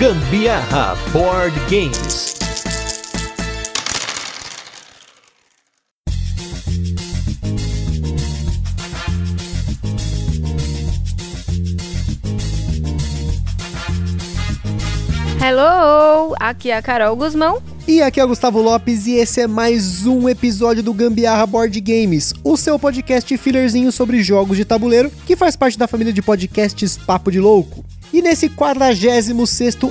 Gambiarra 0.00 0.96
Board 1.12 1.54
Games. 1.68 2.34
Hello! 15.38 16.34
Aqui 16.40 16.70
é 16.70 16.78
a 16.78 16.80
Carol 16.80 17.14
Guzmão. 17.14 17.62
E 17.86 18.00
aqui 18.00 18.18
é 18.18 18.24
o 18.24 18.28
Gustavo 18.28 18.62
Lopes 18.62 19.06
e 19.06 19.16
esse 19.16 19.42
é 19.42 19.46
mais 19.46 20.06
um 20.06 20.30
episódio 20.30 20.82
do 20.82 20.94
Gambiarra 20.94 21.46
Board 21.46 21.78
Games, 21.78 22.32
o 22.42 22.56
seu 22.56 22.78
podcast 22.78 23.36
fillerzinho 23.36 23.92
sobre 23.92 24.22
jogos 24.22 24.56
de 24.56 24.64
tabuleiro 24.64 25.12
que 25.26 25.36
faz 25.36 25.56
parte 25.56 25.76
da 25.76 25.86
família 25.86 26.10
de 26.10 26.22
podcasts 26.22 26.96
Papo 26.96 27.30
de 27.30 27.38
Louco. 27.38 27.84
E 28.12 28.20
nesse 28.20 28.48
46 28.48 29.28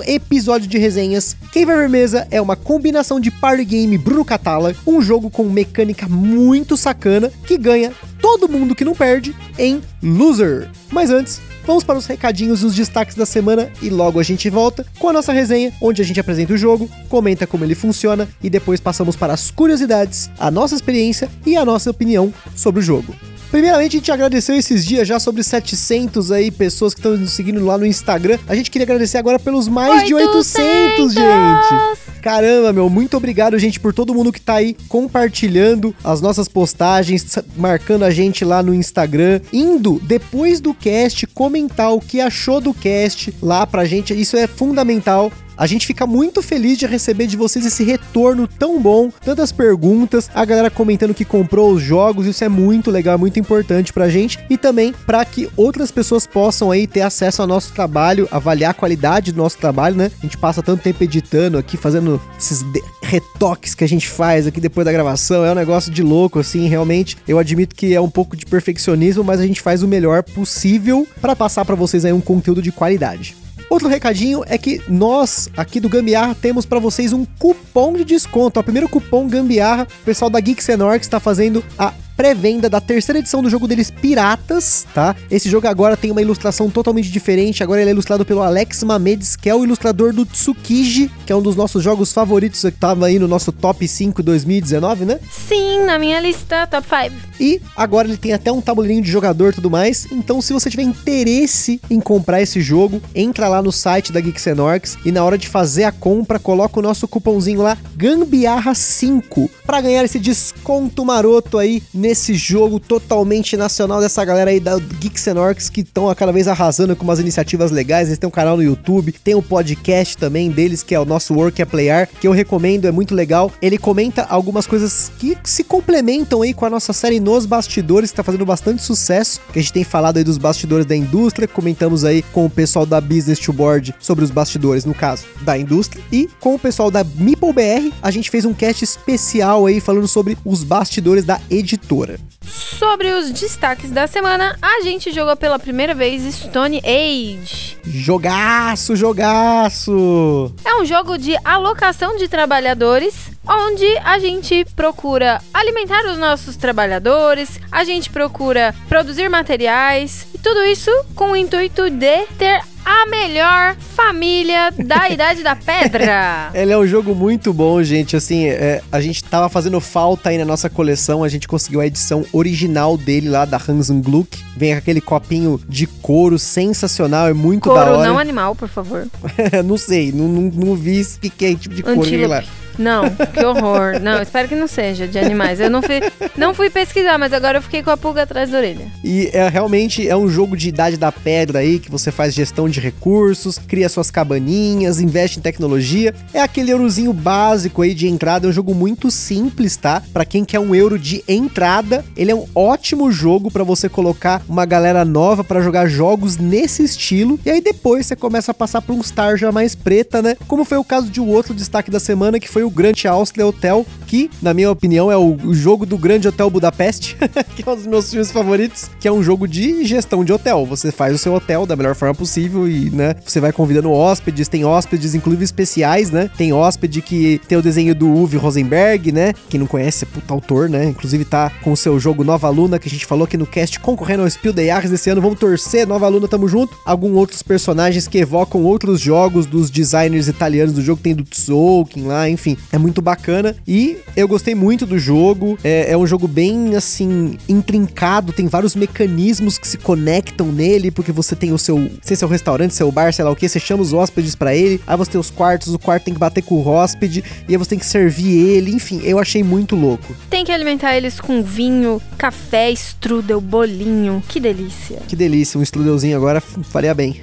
episódio 0.05 0.67
de 0.67 0.77
resenhas, 0.77 1.37
quem 1.53 1.65
vai 1.65 1.77
ver 1.77 1.87
mesa 1.87 2.27
é 2.29 2.41
uma 2.41 2.55
combinação 2.55 3.17
de 3.17 3.31
party 3.31 3.63
game 3.63 3.97
Bruno 3.97 4.25
Catala, 4.25 4.75
um 4.85 5.01
jogo 5.01 5.29
com 5.29 5.45
mecânica 5.45 6.05
muito 6.07 6.75
sacana 6.75 7.31
que 7.47 7.57
ganha 7.57 7.93
todo 8.21 8.49
mundo 8.49 8.75
que 8.75 8.83
não 8.83 8.93
perde 8.93 9.33
em 9.57 9.81
Loser. 10.03 10.69
Mas 10.91 11.09
antes, 11.09 11.39
vamos 11.65 11.85
para 11.85 11.97
os 11.97 12.05
recadinhos 12.07 12.61
e 12.61 12.65
os 12.65 12.75
destaques 12.75 13.15
da 13.15 13.25
semana 13.25 13.71
e 13.81 13.89
logo 13.89 14.19
a 14.19 14.23
gente 14.23 14.49
volta 14.49 14.85
com 14.99 15.07
a 15.07 15.13
nossa 15.13 15.31
resenha, 15.31 15.71
onde 15.81 16.01
a 16.01 16.05
gente 16.05 16.19
apresenta 16.19 16.53
o 16.53 16.57
jogo, 16.57 16.89
comenta 17.07 17.47
como 17.47 17.63
ele 17.63 17.73
funciona 17.73 18.27
e 18.43 18.49
depois 18.49 18.81
passamos 18.81 19.15
para 19.15 19.31
as 19.31 19.49
curiosidades, 19.49 20.29
a 20.37 20.51
nossa 20.51 20.75
experiência 20.75 21.29
e 21.45 21.55
a 21.55 21.63
nossa 21.63 21.89
opinião 21.89 22.33
sobre 22.53 22.81
o 22.81 22.83
jogo. 22.83 23.15
Primeiramente, 23.51 23.97
a 23.97 23.99
gente 23.99 24.11
agradeceu 24.11 24.55
esses 24.55 24.85
dias 24.85 25.07
já 25.07 25.19
sobre 25.19 25.43
700 25.43 26.31
aí 26.31 26.51
pessoas 26.51 26.93
que 26.93 26.99
estão 26.99 27.17
nos 27.17 27.31
seguindo 27.31 27.63
lá 27.65 27.77
no 27.77 27.85
Instagram. 27.85 28.37
A 28.47 28.55
gente 28.55 28.69
queria 28.69 28.85
agradecer 28.85 29.17
agora 29.17 29.39
pelos 29.39 29.67
mais 29.67 30.03
800. 30.03 30.07
de 30.07 30.13
800, 30.13 31.13
gente. 31.13 32.09
Caramba, 32.21 32.73
meu, 32.73 32.89
muito 32.89 33.17
obrigado, 33.17 33.57
gente, 33.57 33.79
por 33.79 33.93
todo 33.93 34.13
mundo 34.13 34.31
que 34.31 34.41
tá 34.41 34.55
aí 34.55 34.75
compartilhando 34.87 35.95
as 36.03 36.21
nossas 36.21 36.47
postagens, 36.47 37.39
marcando 37.55 38.03
a 38.03 38.11
gente 38.11 38.43
lá 38.43 38.61
no 38.61 38.73
Instagram, 38.73 39.39
indo 39.53 39.99
depois 40.03 40.59
do 40.59 40.73
cast 40.73 41.25
comentar 41.27 41.93
o 41.93 41.99
que 41.99 42.19
achou 42.19 42.59
do 42.59 42.73
cast 42.73 43.33
lá 43.41 43.65
pra 43.65 43.85
gente. 43.85 44.13
Isso 44.13 44.35
é 44.37 44.47
fundamental 44.47 45.31
a 45.59 45.67
gente 45.67 45.85
fica 45.85 46.07
muito 46.07 46.41
feliz 46.41 46.77
de 46.77 46.87
receber 46.87 47.27
de 47.27 47.35
vocês 47.35 47.65
esse 47.65 47.83
retorno 47.83 48.47
tão 48.47 48.81
bom, 48.81 49.11
tantas 49.23 49.51
perguntas, 49.51 50.31
a 50.33 50.45
galera 50.45 50.71
comentando 50.71 51.13
que 51.13 51.25
comprou 51.25 51.73
os 51.73 51.81
jogos, 51.81 52.25
isso 52.25 52.45
é 52.45 52.49
muito 52.49 52.89
legal, 52.89 53.15
é 53.15 53.17
muito 53.17 53.37
importante 53.37 53.91
pra 53.91 54.07
gente 54.07 54.39
e 54.49 54.57
também 54.57 54.93
para 55.05 55.23
que 55.25 55.49
outras 55.57 55.91
pessoas 55.91 56.25
possam 56.25 56.71
aí 56.71 56.87
ter 56.87 57.01
acesso 57.01 57.41
ao 57.41 57.47
nosso 57.47 57.73
trabalho, 57.73 58.25
avaliar 58.31 58.71
a 58.71 58.73
qualidade 58.73 59.33
do 59.33 59.37
nosso 59.37 59.57
trabalho, 59.57 59.97
né? 59.97 60.09
A 60.19 60.21
gente 60.21 60.37
passa 60.37 60.63
tanto 60.63 60.81
tempo 60.81 61.03
editando 61.03 61.57
aqui, 61.57 61.75
fazendo 61.75 62.21
esses 62.39 62.63
retoques 63.03 63.75
que 63.75 63.83
a 63.83 63.87
gente 63.87 64.07
faz 64.07 64.47
aqui 64.47 64.61
depois 64.61 64.85
da 64.85 64.93
gravação, 64.93 65.43
é 65.43 65.51
um 65.51 65.55
negócio 65.55 65.91
de 65.91 66.01
louco 66.01 66.39
assim, 66.39 66.69
realmente. 66.69 67.17
Eu 67.27 67.37
admito 67.37 67.75
que 67.75 67.93
é 67.93 67.99
um 67.99 68.09
pouco 68.09 68.37
de 68.37 68.45
perfeccionismo, 68.45 69.25
mas 69.25 69.41
a 69.41 69.45
gente 69.45 69.61
faz 69.61 69.83
o 69.83 69.87
melhor 69.89 70.23
possível 70.23 71.05
para 71.19 71.35
passar 71.35 71.65
para 71.65 71.75
vocês 71.75 72.05
aí 72.05 72.13
um 72.13 72.21
conteúdo 72.21 72.61
de 72.61 72.71
qualidade. 72.71 73.35
Outro 73.69 73.87
recadinho 73.87 74.43
é 74.47 74.57
que 74.57 74.81
nós, 74.87 75.47
aqui 75.55 75.79
do 75.79 75.87
Gambiarra, 75.87 76.33
temos 76.33 76.65
para 76.65 76.79
vocês 76.79 77.13
um 77.13 77.23
cupom 77.37 77.93
de 77.93 78.03
desconto. 78.03 78.59
O 78.59 78.63
primeiro 78.63 78.89
cupom 78.89 79.27
Gambiarra, 79.27 79.87
o 80.01 80.05
pessoal 80.05 80.29
da 80.29 80.39
Geeks 80.39 80.67
Enorx 80.69 81.05
está 81.05 81.19
fazendo 81.19 81.63
a 81.77 81.93
pré-venda 82.19 82.69
da 82.69 82.81
terceira 82.81 83.19
edição 83.19 83.41
do 83.41 83.49
jogo 83.49 83.65
deles, 83.65 83.89
Piratas, 83.89 84.85
tá? 84.93 85.15
Esse 85.31 85.49
jogo 85.49 85.69
agora 85.69 85.95
tem 85.95 86.11
uma 86.11 86.21
ilustração 86.21 86.69
totalmente 86.69 87.09
diferente. 87.09 87.63
Agora 87.63 87.79
ele 87.79 87.91
é 87.91 87.93
ilustrado 87.93 88.25
pelo 88.25 88.41
Alex 88.41 88.83
Mamedes, 88.83 89.37
que 89.37 89.49
é 89.49 89.55
o 89.55 89.63
ilustrador 89.63 90.11
do 90.11 90.25
Tsukiji, 90.25 91.09
que 91.25 91.31
é 91.31 91.35
um 91.35 91.41
dos 91.41 91.55
nossos 91.55 91.81
jogos 91.81 92.11
favoritos, 92.11 92.59
que 92.59 92.71
tava 92.71 93.05
aí 93.05 93.17
no 93.17 93.25
nosso 93.25 93.53
top 93.53 93.87
5 93.87 94.21
2019, 94.21 95.05
né? 95.05 95.17
Sim, 95.31 95.85
na 95.85 95.97
minha 95.97 96.19
lista, 96.19 96.67
top 96.67 96.85
5. 96.85 97.15
E 97.39 97.61
agora 97.73 98.05
ele 98.05 98.17
tem 98.17 98.33
até 98.33 98.51
um 98.51 98.59
tabuleirinho 98.59 99.01
de 99.01 99.09
jogador 99.09 99.51
e 99.51 99.55
tudo 99.55 99.69
mais. 99.69 100.05
Então, 100.11 100.41
se 100.41 100.51
você 100.51 100.69
tiver 100.69 100.83
interesse 100.83 101.79
em 101.89 102.01
comprar 102.01 102.41
esse 102.41 102.59
jogo, 102.59 103.01
entra 103.15 103.47
lá 103.47 103.61
no 103.61 103.71
site 103.71 104.11
da 104.11 104.19
Geeksenorx 104.19 104.97
e 105.05 105.11
na 105.13 105.23
hora 105.23 105.37
de 105.37 105.47
fazer 105.47 105.85
a 105.85 105.91
compra, 105.93 106.37
coloca 106.37 106.79
o 106.79 106.83
nosso 106.83 107.07
cupomzinho 107.07 107.61
lá, 107.61 107.77
Gambiarra5, 107.97 109.49
para 109.65 109.79
ganhar 109.79 110.03
esse 110.03 110.19
desconto 110.19 111.05
maroto 111.05 111.57
aí 111.57 111.81
nesse 111.93 112.08
jogo 112.33 112.79
totalmente 112.79 113.55
nacional 113.55 114.01
dessa 114.01 114.23
galera 114.25 114.51
aí 114.51 114.59
da 114.59 114.77
Geeks 114.77 115.27
and 115.27 115.39
Orcs 115.39 115.69
que 115.69 115.81
estão 115.81 116.13
cada 116.15 116.31
vez 116.31 116.47
arrasando 116.47 116.95
com 116.95 117.03
umas 117.03 117.19
iniciativas 117.19 117.71
legais. 117.71 118.07
Eles 118.07 118.17
têm 118.17 118.27
um 118.27 118.31
canal 118.31 118.57
no 118.57 118.63
YouTube, 118.63 119.11
tem 119.11 119.35
um 119.35 119.41
podcast 119.41 120.17
também 120.17 120.49
deles 120.49 120.83
que 120.83 120.95
é 120.95 120.99
o 120.99 121.05
nosso 121.05 121.33
Work 121.33 121.61
é 121.61 121.65
Playar, 121.65 122.07
que 122.19 122.27
eu 122.27 122.31
recomendo, 122.31 122.85
é 122.85 122.91
muito 122.91 123.13
legal. 123.13 123.51
Ele 123.61 123.77
comenta 123.77 124.23
algumas 124.23 124.65
coisas 124.65 125.11
que 125.19 125.37
se 125.43 125.63
complementam 125.63 126.41
aí 126.41 126.53
com 126.53 126.65
a 126.65 126.69
nossa 126.69 126.93
série 126.93 127.19
Nos 127.19 127.45
Bastidores, 127.45 128.11
que 128.11 128.17
tá 128.17 128.23
fazendo 128.23 128.45
bastante 128.45 128.81
sucesso, 128.81 129.41
que 129.51 129.59
a 129.59 129.61
gente 129.61 129.73
tem 129.73 129.83
falado 129.83 130.17
aí 130.17 130.23
dos 130.23 130.37
bastidores 130.37 130.85
da 130.85 130.95
indústria, 130.95 131.47
comentamos 131.47 132.03
aí 132.03 132.21
com 132.21 132.45
o 132.45 132.49
pessoal 132.49 132.85
da 132.85 132.99
Business 133.01 133.39
to 133.39 133.53
Board 133.53 133.93
sobre 133.99 134.23
os 134.23 134.31
bastidores, 134.31 134.85
no 134.85 134.93
caso, 134.93 135.25
da 135.41 135.57
indústria, 135.57 136.03
e 136.11 136.29
com 136.39 136.55
o 136.55 136.59
pessoal 136.59 136.89
da 136.89 137.03
Meeple 137.03 137.53
BR, 137.53 137.93
a 138.01 138.11
gente 138.11 138.29
fez 138.29 138.45
um 138.45 138.53
cast 138.53 138.83
especial 138.83 139.65
aí 139.65 139.79
falando 139.79 140.07
sobre 140.07 140.37
os 140.45 140.63
bastidores 140.63 141.25
da 141.25 141.39
editora. 141.49 141.98
Sobre 142.41 143.11
os 143.11 143.31
destaques 143.31 143.91
da 143.91 144.07
semana, 144.07 144.57
a 144.61 144.81
gente 144.81 145.11
jogou 145.11 145.35
pela 145.35 145.59
primeira 145.59 145.93
vez 145.93 146.23
Stone 146.33 146.79
Age. 146.79 147.77
Jogaço, 147.83 148.95
jogaço! 148.95 150.53
É 150.63 150.75
um 150.75 150.85
jogo 150.85 151.17
de 151.17 151.35
alocação 151.43 152.15
de 152.15 152.27
trabalhadores 152.27 153.29
onde 153.47 153.85
a 154.03 154.19
gente 154.19 154.63
procura 154.75 155.41
alimentar 155.53 156.05
os 156.05 156.17
nossos 156.17 156.55
trabalhadores, 156.55 157.59
a 157.71 157.83
gente 157.83 158.09
procura 158.09 158.75
produzir 158.87 159.27
materiais 159.27 160.27
e 160.33 160.37
tudo 160.37 160.63
isso 160.63 160.91
com 161.15 161.31
o 161.31 161.35
intuito 161.35 161.89
de 161.89 162.25
ter 162.37 162.61
a 162.89 163.05
melhor 163.05 163.75
família 163.75 164.71
da 164.71 165.07
Idade 165.13 165.43
da 165.43 165.55
Pedra. 165.55 166.49
Ele 166.55 166.71
é 166.71 166.77
um 166.77 166.87
jogo 166.87 167.13
muito 167.13 167.53
bom, 167.53 167.83
gente. 167.83 168.15
Assim, 168.15 168.45
é, 168.45 168.81
a 168.91 168.99
gente 168.99 169.23
tava 169.23 169.47
fazendo 169.47 169.79
falta 169.79 170.29
aí 170.29 170.39
na 170.39 170.45
nossa 170.45 170.71
coleção. 170.71 171.23
A 171.23 171.29
gente 171.29 171.47
conseguiu 171.47 171.81
a 171.81 171.85
edição 171.85 172.25
original 172.33 172.97
dele 172.97 173.29
lá 173.29 173.45
da 173.45 173.57
Hans 173.57 173.91
Gluck. 173.91 174.43
Vem 174.57 174.73
aquele 174.73 174.99
copinho 174.99 175.61
de 175.69 175.85
couro 175.85 176.39
sensacional, 176.39 177.27
é 177.27 177.33
muito 177.33 177.65
couro, 177.65 177.79
da 177.79 177.85
hora. 177.85 177.93
Couro, 177.93 178.09
não 178.09 178.17
animal, 178.17 178.55
por 178.55 178.67
favor. 178.67 179.07
não 179.63 179.77
sei, 179.77 180.11
não, 180.11 180.27
não, 180.27 180.41
não 180.41 180.75
vi 180.75 181.05
que, 181.21 181.29
que 181.29 181.45
é 181.45 181.55
tipo 181.55 181.75
de 181.75 181.83
couro 181.83 182.27
lá. 182.27 182.43
Não, 182.79 183.09
que 183.09 183.43
horror. 183.43 183.99
Não, 184.01 184.21
espero 184.21 184.47
que 184.47 184.55
não 184.55 184.67
seja 184.67 185.05
de 185.05 185.19
animais. 185.19 185.59
Eu 185.59 185.69
não 185.69 185.81
fui, 185.81 185.99
não 186.37 186.53
fui 186.53 186.69
pesquisar, 186.69 187.17
mas 187.17 187.33
agora 187.33 187.57
eu 187.57 187.61
fiquei 187.61 187.83
com 187.83 187.91
a 187.91 187.97
pulga 187.97 188.23
atrás 188.23 188.49
da 188.49 188.57
orelha. 188.57 188.87
E 189.03 189.29
é 189.33 189.47
realmente 189.49 190.07
é 190.07 190.15
um 190.15 190.29
jogo 190.29 190.55
de 190.55 190.69
idade 190.69 190.95
da 190.95 191.11
pedra 191.11 191.59
aí, 191.59 191.77
que 191.77 191.91
você 191.91 192.11
faz 192.11 192.33
gestão 192.33 192.69
de 192.69 192.79
recursos, 192.79 193.59
cria 193.59 193.89
suas 193.89 194.09
cabaninhas, 194.09 195.01
investe 195.01 195.39
em 195.39 195.41
tecnologia. 195.41 196.15
É 196.33 196.39
aquele 196.39 196.71
eurozinho 196.71 197.11
básico 197.11 197.81
aí 197.81 197.93
de 197.93 198.07
entrada, 198.07 198.47
é 198.47 198.49
um 198.49 198.53
jogo 198.53 198.73
muito 198.73 199.11
simples, 199.11 199.75
tá? 199.75 200.01
Para 200.13 200.23
quem 200.23 200.45
quer 200.45 200.59
um 200.59 200.73
euro 200.73 200.97
de 200.97 201.23
entrada, 201.27 202.05
ele 202.15 202.31
é 202.31 202.35
um 202.35 202.45
ótimo 202.55 203.11
jogo 203.11 203.51
para 203.51 203.63
você 203.63 203.89
colocar 203.89 204.41
uma 204.47 204.65
galera 204.65 205.03
nova 205.03 205.43
para 205.43 205.61
jogar 205.61 205.87
jogos 205.87 206.37
nesse 206.37 206.83
estilo. 206.83 207.37
E 207.45 207.49
aí 207.49 207.59
depois 207.59 208.05
você 208.05 208.15
começa 208.15 208.51
a 208.51 208.53
passar 208.53 208.81
por 208.81 208.93
um 208.93 209.03
star 209.03 209.35
já 209.35 209.51
mais 209.51 209.75
preta, 209.75 210.21
né? 210.21 210.37
Como 210.47 210.63
foi 210.63 210.77
o 210.77 210.83
caso 210.83 211.09
de 211.09 211.19
um 211.19 211.27
outro 211.27 211.53
destaque 211.53 211.91
da 211.91 211.99
semana, 211.99 212.39
que 212.39 212.47
foi 212.47 212.63
o 212.63 212.68
o 212.69 212.71
Grande 212.71 213.07
Austria 213.07 213.47
Hotel, 213.47 213.85
que, 214.05 214.29
na 214.41 214.53
minha 214.53 214.71
opinião, 214.71 215.11
é 215.11 215.17
o, 215.17 215.37
jogo 215.53 215.85
do 215.85 215.97
Grande 215.97 216.27
Hotel 216.27 216.49
Budapeste, 216.49 217.17
que 217.55 217.67
é 217.67 217.71
um 217.71 217.75
dos 217.75 217.87
meus 217.87 218.09
filmes 218.09 218.31
favoritos, 218.31 218.89
que 218.99 219.07
é 219.07 219.11
um 219.11 219.23
jogo 219.23 219.47
de 219.47 219.83
gestão 219.85 220.23
de 220.23 220.31
hotel. 220.31 220.65
Você 220.67 220.91
faz 220.91 221.13
o 221.15 221.17
seu 221.17 221.33
hotel 221.33 221.65
da 221.65 221.75
melhor 221.75 221.95
forma 221.95 222.13
possível 222.13 222.69
e, 222.69 222.89
né, 222.91 223.15
você 223.25 223.39
vai 223.39 223.51
convidando 223.51 223.91
hóspedes, 223.91 224.47
tem 224.47 224.63
hóspedes, 224.63 225.15
inclusive 225.15 225.43
especiais, 225.43 226.11
né? 226.11 226.29
Tem 226.37 226.53
hóspede 226.53 227.01
que 227.01 227.41
tem 227.47 227.57
o 227.57 227.61
desenho 227.61 227.95
do 227.95 228.07
Uwe 228.07 228.37
Rosenberg, 228.37 229.11
né? 229.11 229.33
Quem 229.49 229.59
não 229.59 229.67
conhece 229.67 230.03
é 230.03 230.07
puta 230.07 230.33
autor, 230.33 230.69
né? 230.69 230.85
Inclusive 230.85 231.25
tá 231.25 231.51
com 231.63 231.71
o 231.71 231.77
seu 231.77 231.99
jogo 231.99 232.23
Nova 232.23 232.49
Luna, 232.49 232.77
que 232.77 232.87
a 232.87 232.91
gente 232.91 233.05
falou 233.05 233.25
aqui 233.25 233.37
no 233.37 233.47
cast, 233.47 233.79
concorrendo 233.79 234.23
ao 234.23 234.29
Spiel 234.29 234.53
de 234.53 234.67
Jahres 234.67 234.91
desse 234.91 235.09
ano. 235.09 235.21
Vamos 235.21 235.39
torcer, 235.39 235.87
Nova 235.87 236.07
Luna, 236.07 236.27
tamo 236.27 236.47
junto. 236.47 236.77
Alguns 236.85 237.15
outros 237.15 237.41
personagens 237.41 238.07
que 238.07 238.19
evocam 238.19 238.63
outros 238.63 239.01
jogos 239.01 239.45
dos 239.45 239.69
designers 239.69 240.27
italianos 240.27 240.73
do 240.73 240.81
jogo, 240.81 241.01
tem 241.01 241.15
do 241.15 241.23
Tzolk'in 241.23 242.03
lá, 242.03 242.29
enfim 242.29 242.58
é 242.71 242.77
muito 242.77 243.01
bacana 243.01 243.55
e 243.67 243.97
eu 244.15 244.27
gostei 244.27 244.55
muito 244.55 244.85
do 244.85 244.97
jogo. 244.97 245.57
É, 245.63 245.91
é 245.91 245.97
um 245.97 246.05
jogo 246.05 246.27
bem 246.27 246.75
assim 246.75 247.37
intrincado, 247.47 248.33
tem 248.33 248.47
vários 248.47 248.75
mecanismos 248.75 249.57
que 249.57 249.67
se 249.67 249.77
conectam 249.77 250.51
nele, 250.51 250.91
porque 250.91 251.11
você 251.11 251.35
tem 251.35 251.51
o 251.51 251.57
seu, 251.57 251.89
sei 252.01 252.15
seu 252.15 252.27
restaurante, 252.27 252.73
seu 252.73 252.91
bar, 252.91 253.13
sei 253.13 253.25
lá 253.25 253.31
o 253.31 253.35
que, 253.35 253.47
você 253.47 253.59
chama 253.59 253.81
os 253.81 253.93
hóspedes 253.93 254.35
para 254.35 254.55
ele, 254.55 254.81
aí 254.85 254.97
você 254.97 255.11
tem 255.11 255.21
os 255.21 255.29
quartos, 255.29 255.73
o 255.73 255.79
quarto 255.79 256.03
tem 256.03 256.13
que 256.13 256.19
bater 256.19 256.41
com 256.41 256.55
o 256.55 256.67
hóspede 256.67 257.23
e 257.47 257.53
aí 257.53 257.57
você 257.57 257.71
tem 257.71 257.79
que 257.79 257.85
servir 257.85 258.37
ele, 258.37 258.71
enfim, 258.71 259.01
eu 259.03 259.19
achei 259.19 259.43
muito 259.43 259.75
louco. 259.75 260.15
Tem 260.29 260.43
que 260.43 260.51
alimentar 260.51 260.95
eles 260.95 261.19
com 261.19 261.41
vinho, 261.41 262.01
café, 262.17 262.71
strudel, 262.71 263.41
bolinho. 263.41 264.23
Que 264.27 264.39
delícia. 264.39 264.99
Que 265.07 265.15
delícia, 265.15 265.59
um 265.59 265.63
strudelzinho 265.63 266.15
agora 266.15 266.41
faria 266.41 266.93
bem. 266.93 267.19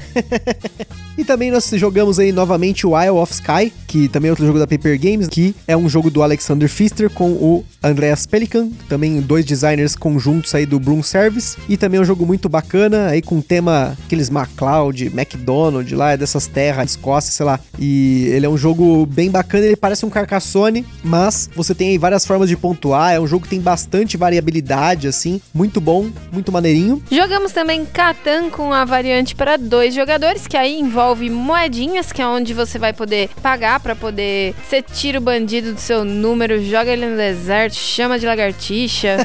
e 1.17 1.25
também 1.25 1.51
nós 1.51 1.71
jogamos 1.75 2.19
aí 2.19 2.33
novamente 2.33 2.87
o 2.87 3.01
Isle 3.01 3.19
of 3.19 3.33
Sky, 3.33 3.73
que 3.87 4.09
também 4.09 4.29
é 4.29 4.33
outro 4.33 4.47
jogo 4.47 4.59
da 4.59 4.67
Paper 4.67 4.99
Games, 5.17 5.29
que 5.29 5.55
é 5.67 5.77
um 5.77 5.89
jogo 5.89 6.11
do 6.11 6.23
Alexander 6.23 6.69
Pfister 6.69 7.11
com 7.11 7.31
o 7.31 7.65
Andreas 7.83 8.27
Pelikan, 8.27 8.69
também 8.89 9.21
dois 9.21 9.45
designers 9.45 9.97
conjuntos 9.97 10.55
aí 10.55 10.67
do 10.67 10.79
Bloom 10.79 11.03
Service, 11.03 11.57
e 11.69 11.77
também 11.77 11.99
é 11.99 12.03
um 12.03 12.05
jogo 12.05 12.27
muito 12.27 12.49
bacana, 12.49 13.09
aí 13.09 13.23
com 13.23 13.41
tema 13.41 13.97
aqueles 14.05 14.29
MacLeod, 14.29 15.07
McDonald 15.07 15.95
lá, 15.95 16.13
é 16.13 16.17
dessas 16.17 16.47
terras, 16.47 16.91
Escócia, 16.91 17.33
sei 17.33 17.47
lá. 17.47 17.59
E 17.79 18.27
ele 18.33 18.47
é 18.47 18.49
um 18.49 18.57
jogo 18.57 19.07
bem 19.07 19.31
bacana, 19.31 19.67
ele 19.67 19.77
parece 19.77 20.05
um 20.05 20.11
Carcassonne, 20.11 20.85
mas 21.03 21.49
você 21.55 21.75
tem 21.75 21.91
aí 21.91 21.99
várias 21.99 22.27
formas 22.27 22.49
de 22.49 22.57
pontuar, 22.57 23.15
é 23.15 23.21
um 23.21 23.27
jogo 23.27 23.45
que 23.45 23.51
tem 23.51 23.61
bastante 23.61 24.17
variabilidade, 24.17 25.09
assim, 25.09 25.41
muito 25.55 25.81
bom, 25.81 26.11
muito 26.33 26.53
maneirinho. 26.53 27.03
Jogamos 27.11 27.53
também 27.53 27.85
Catan 27.85 28.51
com 28.51 28.73
a 28.73 28.85
variante 28.85 29.35
para 29.35 29.57
dois 29.57 29.95
jogadores, 29.95 30.47
que 30.47 30.57
aí 30.57 30.79
envolve 30.79 31.31
moedinhas, 31.31 32.13
que 32.13 32.21
é 32.21 32.27
onde 32.27 32.53
você 32.53 32.79
vai 32.79 32.93
poder 32.93 33.31
pagar 33.43 33.81
para 33.81 33.95
poder. 33.95 34.55
Você 34.69 34.83
tira 35.07 35.19
o 35.21 35.23
bandido 35.23 35.73
do 35.73 35.81
seu 35.81 36.05
número, 36.05 36.61
joga 36.65 36.91
ele 36.91 37.07
no 37.07 37.17
deserto, 37.17 37.75
chama 37.75 38.19
de 38.19 38.27
lagartixa. 38.27 39.19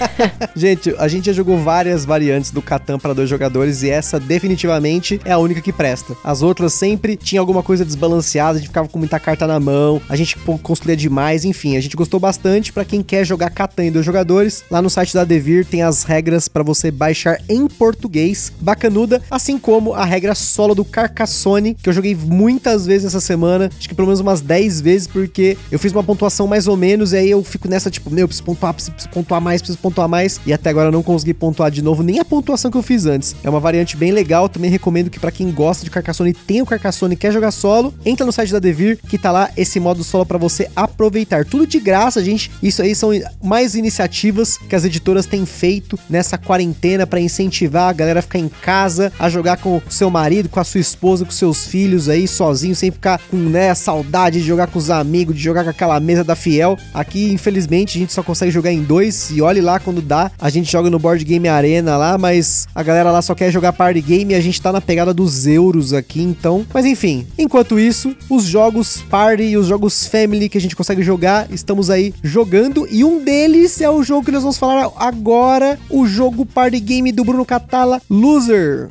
gente, 0.56 0.94
a 0.96 1.06
gente 1.08 1.26
já 1.26 1.32
jogou 1.34 1.58
várias 1.58 2.06
variantes 2.06 2.50
do 2.50 2.62
Catan 2.62 2.98
para 2.98 3.12
dois 3.12 3.28
jogadores 3.28 3.82
e 3.82 3.90
essa 3.90 4.18
definitivamente 4.18 5.20
é 5.26 5.32
a 5.32 5.38
única 5.38 5.60
que 5.60 5.74
presta. 5.74 6.16
As 6.24 6.40
outras 6.40 6.72
sempre 6.72 7.18
tinha 7.18 7.38
alguma 7.38 7.62
coisa 7.62 7.84
desbalanceada, 7.84 8.52
a 8.52 8.60
gente 8.60 8.68
ficava 8.68 8.88
com 8.88 8.98
muita 8.98 9.20
carta 9.20 9.46
na 9.46 9.60
mão, 9.60 10.00
a 10.08 10.16
gente 10.16 10.38
construía 10.62 10.96
demais, 10.96 11.44
enfim, 11.44 11.76
a 11.76 11.82
gente 11.82 11.98
gostou 11.98 12.18
bastante 12.18 12.72
para 12.72 12.86
quem 12.86 13.02
quer 13.02 13.22
jogar 13.22 13.50
Catan 13.50 13.84
em 13.84 13.92
dois 13.92 14.06
jogadores. 14.06 14.64
Lá 14.70 14.80
no 14.80 14.88
site 14.88 15.12
da 15.12 15.22
Devir 15.22 15.66
tem 15.66 15.82
as 15.82 16.02
regras 16.02 16.48
para 16.48 16.62
você 16.62 16.90
baixar 16.90 17.38
em 17.46 17.66
português, 17.66 18.50
bacanuda, 18.58 19.20
assim 19.30 19.58
como 19.58 19.92
a 19.92 20.06
regra 20.06 20.34
solo 20.34 20.74
do 20.74 20.82
Carcassonne, 20.82 21.74
que 21.74 21.90
eu 21.90 21.92
joguei 21.92 22.14
muitas 22.14 22.86
vezes 22.86 23.08
essa 23.08 23.20
semana, 23.20 23.70
acho 23.76 23.86
que 23.86 23.94
pelo 23.94 24.08
menos 24.08 24.20
umas 24.20 24.40
10 24.40 24.80
vezes, 24.80 25.06
porque 25.06 25.25
eu 25.70 25.78
fiz 25.78 25.92
uma 25.92 26.02
pontuação 26.02 26.46
mais 26.46 26.68
ou 26.68 26.76
menos, 26.76 27.12
e 27.12 27.16
aí 27.16 27.30
eu 27.30 27.42
fico 27.42 27.68
nessa, 27.68 27.90
tipo, 27.90 28.10
meu, 28.10 28.26
preciso 28.26 28.44
pontuar, 28.44 28.74
preciso 28.74 29.08
pontuar 29.10 29.40
mais, 29.40 29.60
preciso 29.60 29.78
pontuar 29.78 30.08
mais, 30.08 30.40
e 30.46 30.52
até 30.52 30.70
agora 30.70 30.88
eu 30.88 30.92
não 30.92 31.02
consegui 31.02 31.34
pontuar 31.34 31.70
de 31.70 31.82
novo 31.82 32.02
nem 32.02 32.18
a 32.18 32.24
pontuação 32.24 32.70
que 32.70 32.76
eu 32.76 32.82
fiz 32.82 33.06
antes. 33.06 33.34
É 33.42 33.50
uma 33.50 33.60
variante 33.60 33.96
bem 33.96 34.12
legal, 34.12 34.48
também 34.48 34.70
recomendo 34.70 35.10
que 35.10 35.18
para 35.18 35.30
quem 35.30 35.50
gosta 35.50 35.84
de 35.84 35.90
Carcassonne 35.90 36.32
tem 36.32 36.62
o 36.62 36.66
Carcassonne 36.66 37.14
e 37.14 37.16
quer 37.16 37.32
jogar 37.32 37.50
solo, 37.50 37.92
entra 38.04 38.24
no 38.24 38.32
site 38.32 38.52
da 38.52 38.58
Devir, 38.58 38.98
que 39.08 39.18
tá 39.18 39.30
lá 39.32 39.50
esse 39.56 39.80
modo 39.80 40.04
solo 40.04 40.26
para 40.26 40.38
você 40.38 40.68
aproveitar. 40.74 41.44
Tudo 41.44 41.66
de 41.66 41.78
graça, 41.78 42.22
gente. 42.24 42.50
Isso 42.62 42.82
aí 42.82 42.94
são 42.94 43.10
mais 43.42 43.74
iniciativas 43.74 44.56
que 44.56 44.74
as 44.74 44.84
editoras 44.84 45.26
têm 45.26 45.46
feito 45.46 45.98
nessa 46.08 46.38
quarentena 46.38 47.06
para 47.06 47.20
incentivar 47.20 47.90
a 47.90 47.92
galera 47.92 48.20
a 48.20 48.22
ficar 48.22 48.38
em 48.38 48.48
casa, 48.48 49.12
a 49.18 49.28
jogar 49.28 49.58
com 49.58 49.80
seu 49.88 50.10
marido, 50.10 50.48
com 50.48 50.60
a 50.60 50.64
sua 50.64 50.80
esposa, 50.80 51.24
com 51.24 51.30
seus 51.30 51.66
filhos 51.66 52.08
aí 52.08 52.26
sozinho, 52.28 52.74
sem 52.74 52.90
ficar 52.90 53.20
com 53.30 53.36
né, 53.36 53.74
saudade 53.74 54.40
de 54.40 54.46
jogar 54.46 54.66
com 54.66 54.78
os 54.78 54.90
amigos, 54.90 55.15
de 55.24 55.40
jogar 55.40 55.64
com 55.64 55.70
aquela 55.70 55.98
mesa 56.00 56.22
da 56.22 56.34
Fiel. 56.34 56.76
Aqui, 56.92 57.32
infelizmente, 57.32 57.96
a 57.96 58.00
gente 58.00 58.12
só 58.12 58.22
consegue 58.22 58.50
jogar 58.50 58.72
em 58.72 58.82
dois 58.82 59.30
e 59.30 59.40
olhe 59.40 59.60
lá 59.60 59.78
quando 59.78 60.00
dá. 60.00 60.30
A 60.38 60.50
gente 60.50 60.70
joga 60.70 60.90
no 60.90 60.98
Board 60.98 61.24
Game 61.24 61.48
Arena 61.48 61.96
lá, 61.96 62.18
mas 62.18 62.68
a 62.74 62.82
galera 62.82 63.10
lá 63.10 63.22
só 63.22 63.34
quer 63.34 63.50
jogar 63.50 63.72
party 63.72 64.00
game 64.00 64.32
e 64.32 64.36
a 64.36 64.40
gente 64.40 64.60
tá 64.60 64.72
na 64.72 64.80
pegada 64.80 65.14
dos 65.14 65.46
euros 65.46 65.92
aqui, 65.92 66.22
então. 66.22 66.66
Mas 66.72 66.84
enfim, 66.84 67.26
enquanto 67.38 67.78
isso, 67.78 68.14
os 68.28 68.44
jogos 68.44 69.02
party 69.08 69.44
e 69.44 69.56
os 69.56 69.66
jogos 69.66 70.06
family 70.06 70.48
que 70.48 70.58
a 70.58 70.60
gente 70.60 70.76
consegue 70.76 71.02
jogar, 71.02 71.46
estamos 71.50 71.90
aí 71.90 72.14
jogando 72.22 72.86
e 72.90 73.04
um 73.04 73.22
deles 73.22 73.80
é 73.80 73.90
o 73.90 74.02
jogo 74.02 74.24
que 74.24 74.32
nós 74.32 74.42
vamos 74.42 74.58
falar 74.58 74.90
agora, 74.96 75.78
o 75.90 76.06
jogo 76.06 76.44
party 76.44 76.80
game 76.80 77.12
do 77.12 77.24
Bruno 77.24 77.44
Catala, 77.44 78.00
Loser. 78.10 78.90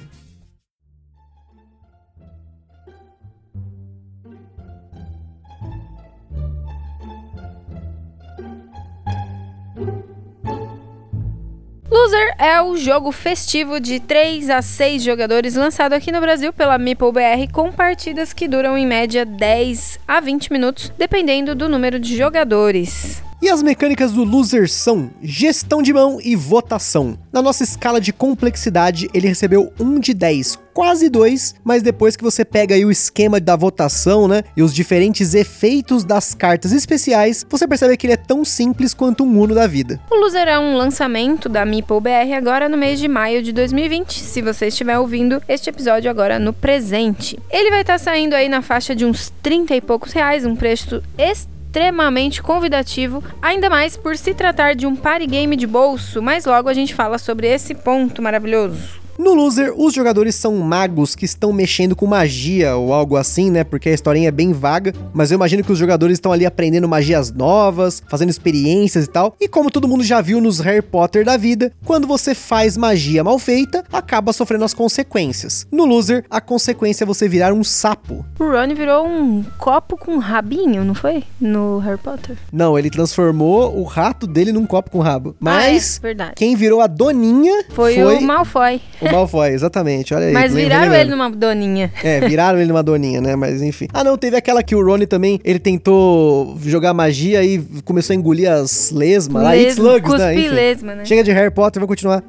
Loser 12.06 12.36
é 12.38 12.62
o 12.62 12.78
jogo 12.78 13.12
festivo 13.12 13.80
de 13.80 14.00
3 14.00 14.52
a 14.52 14.62
6 14.62 15.02
jogadores 15.02 15.56
lançado 15.56 15.94
aqui 15.94 16.12
no 16.12 16.22
Brasil 16.22 16.54
pela 16.54 16.78
Meeple 16.78 17.12
BR 17.12 17.52
com 17.52 17.72
partidas 17.72 18.32
que 18.32 18.48
duram 18.48 18.78
em 18.78 18.86
média 18.86 19.26
10 19.26 20.00
a 20.08 20.20
20 20.20 20.54
minutos, 20.54 20.94
dependendo 21.00 21.56
do 21.56 21.68
número 21.68 22.00
de 22.00 22.16
jogadores. 22.16 23.24
E 23.42 23.50
as 23.50 23.62
mecânicas 23.62 24.14
do 24.14 24.24
Loser 24.24 24.70
são 24.70 25.12
gestão 25.22 25.82
de 25.82 25.94
mão 25.94 26.20
e 26.24 26.36
votação. 26.36 27.18
Na 27.34 27.42
nossa 27.42 27.64
escala 27.64 28.00
de 28.00 28.14
complexidade, 28.14 29.10
ele 29.14 29.28
recebeu 29.28 29.74
1 29.78 30.00
de 30.00 30.14
10, 30.14 30.58
quase 30.74 31.10
2, 31.10 31.56
mas 31.64 31.84
depois 31.84 32.16
que 32.16 32.24
você 32.24 32.46
pega 32.46 32.76
aí 32.76 32.86
o 32.86 32.92
esquema 32.92 33.40
da 33.40 33.56
votação, 33.56 34.28
né, 34.28 34.42
e 34.56 34.64
os 34.64 34.74
diferentes 34.74 35.34
efeitos 35.34 36.06
das 36.06 36.34
cartas 36.34 36.72
especiais, 36.72 37.46
você 37.50 37.68
percebe 37.68 37.98
que 37.98 38.08
ele 38.08 38.14
é 38.14 38.18
tão 38.18 38.46
simples 38.46 38.94
quanto 38.94 39.24
um 39.24 39.40
Uno 39.40 39.54
da 39.54 39.68
vida. 39.68 40.00
O 40.10 40.16
Loser 40.16 40.48
é 40.48 40.58
um 40.58 40.76
lançamento 40.76 41.50
da 41.50 41.66
Meeple 41.66 42.00
BR 42.00 42.34
agora 42.38 42.70
no 42.70 42.78
mês 42.78 43.00
de 43.00 43.08
maio 43.08 43.44
de 43.44 43.52
2020, 43.52 44.14
se 44.14 44.42
você 44.42 44.68
estiver 44.68 44.98
ouvindo 44.98 45.42
este 45.48 45.70
episódio 45.70 46.10
agora 46.10 46.40
no 46.40 46.54
presente. 46.54 47.38
Ele 47.52 47.70
vai 47.70 47.82
estar 47.82 47.94
tá 47.94 48.00
saindo 48.00 48.34
aí 48.34 48.48
na 48.48 48.62
faixa 48.62 48.96
de 48.96 49.06
uns 49.06 49.32
30 49.44 49.76
e 49.76 49.82
poucos 49.82 50.14
reais, 50.14 50.46
um 50.46 50.56
preço 50.56 51.04
extremamente 51.18 51.55
extremamente 51.76 52.42
convidativo, 52.42 53.22
ainda 53.42 53.70
mais 53.70 53.98
por 53.98 54.16
se 54.16 54.34
tratar 54.34 54.76
de 54.76 54.88
um 54.88 54.96
party 54.96 55.28
game 55.28 55.58
de 55.58 55.68
bolso, 55.68 56.22
mas 56.22 56.46
logo 56.46 56.70
a 56.70 56.74
gente 56.74 56.96
fala 56.96 57.18
sobre 57.18 57.48
esse 57.48 57.76
ponto 57.76 58.22
maravilhoso. 58.22 59.05
No 59.18 59.34
Loser, 59.34 59.74
os 59.78 59.94
jogadores 59.94 60.36
são 60.36 60.58
magos 60.58 61.16
que 61.16 61.24
estão 61.24 61.54
mexendo 61.54 61.96
com 61.96 62.06
magia 62.06 62.76
ou 62.76 62.94
algo 62.94 63.16
assim, 63.16 63.50
né? 63.50 63.64
Porque 63.64 63.88
a 63.88 63.94
historinha 63.94 64.28
é 64.28 64.32
bem 64.32 64.52
vaga, 64.52 64.94
mas 65.14 65.32
eu 65.32 65.36
imagino 65.36 65.64
que 65.64 65.72
os 65.72 65.80
jogadores 65.80 66.16
estão 66.16 66.34
ali 66.34 66.46
aprendendo 66.46 66.88
magias 66.88 67.32
novas, 67.32 68.04
fazendo 68.10 68.30
experiências 68.30 69.06
e 69.06 69.10
tal. 69.10 69.36
E 69.40 69.48
como 69.48 69.72
todo 69.72 69.88
mundo 69.88 70.04
já 70.04 70.20
viu 70.20 70.42
nos 70.42 70.60
Harry 70.60 70.82
Potter 70.82 71.24
da 71.24 71.38
vida, 71.38 71.72
quando 71.86 72.06
você 72.08 72.36
faz 72.36 72.76
magia 72.76 73.24
mal 73.24 73.40
feita, 73.40 73.86
acaba 73.92 74.34
sofrendo 74.34 74.66
as 74.66 74.74
consequências. 74.74 75.66
No 75.72 75.86
Loser, 75.86 76.26
a 76.30 76.42
consequência 76.42 77.06
é 77.06 77.08
você 77.08 77.30
virar 77.30 77.54
um 77.54 77.64
sapo. 77.64 78.26
O 78.38 78.44
Ron 78.44 78.76
virou 78.76 79.08
um 79.08 79.44
copo 79.58 79.98
com 79.98 80.18
rabinho, 80.18 80.84
não 80.84 80.94
foi? 80.94 81.24
No 81.40 81.80
Harry 81.80 81.98
Potter. 81.98 82.38
Não, 82.52 82.78
ele 82.78 82.90
transformou 82.90 83.80
o 83.80 83.84
rato 83.84 84.28
dele 84.28 84.52
num 84.52 84.66
copo 84.66 84.92
com 84.92 85.00
rabo. 85.00 85.36
Mas 85.40 86.02
ah, 86.04 86.10
é, 86.10 86.34
quem 86.36 86.56
virou 86.56 86.82
a 86.82 86.88
doninha 86.88 87.64
foi, 87.70 87.96
foi... 87.96 88.18
o 88.18 88.22
Malfoy. 88.22 88.82
O 89.06 89.12
Malfoy, 89.12 89.50
exatamente. 89.50 90.14
Olha 90.14 90.28
aí. 90.28 90.34
Mas 90.34 90.54
viraram 90.54 90.94
ele 90.94 91.10
numa 91.10 91.30
doninha. 91.30 91.92
É, 92.04 92.20
viraram 92.28 92.60
ele 92.60 92.68
numa 92.68 92.84
doninha, 92.84 93.22
né? 93.22 93.36
Mas 93.36 93.62
enfim. 93.62 93.88
Ah, 93.94 94.04
não, 94.04 94.18
teve 94.18 94.36
aquela 94.36 94.64
que 94.64 94.76
o 94.76 94.84
Rony 94.84 95.06
também, 95.06 95.40
ele 95.44 95.60
tentou 95.60 96.58
jogar 96.64 96.94
magia 96.94 97.44
e 97.44 97.60
começou 97.84 98.14
a 98.14 98.18
engolir 98.18 98.52
as 98.52 98.92
lesmas 98.92 99.44
lá. 99.44 99.56
It's 99.56 99.78
slugs, 99.78 100.20
né? 100.20 100.34
Enfim. 100.36 100.50
lesma, 100.50 100.96
né? 100.96 101.06
Chega 101.06 101.24
de 101.24 101.32
Harry 101.32 101.52
Potter, 101.52 101.80
vou 101.80 101.88
continuar. 101.88 102.24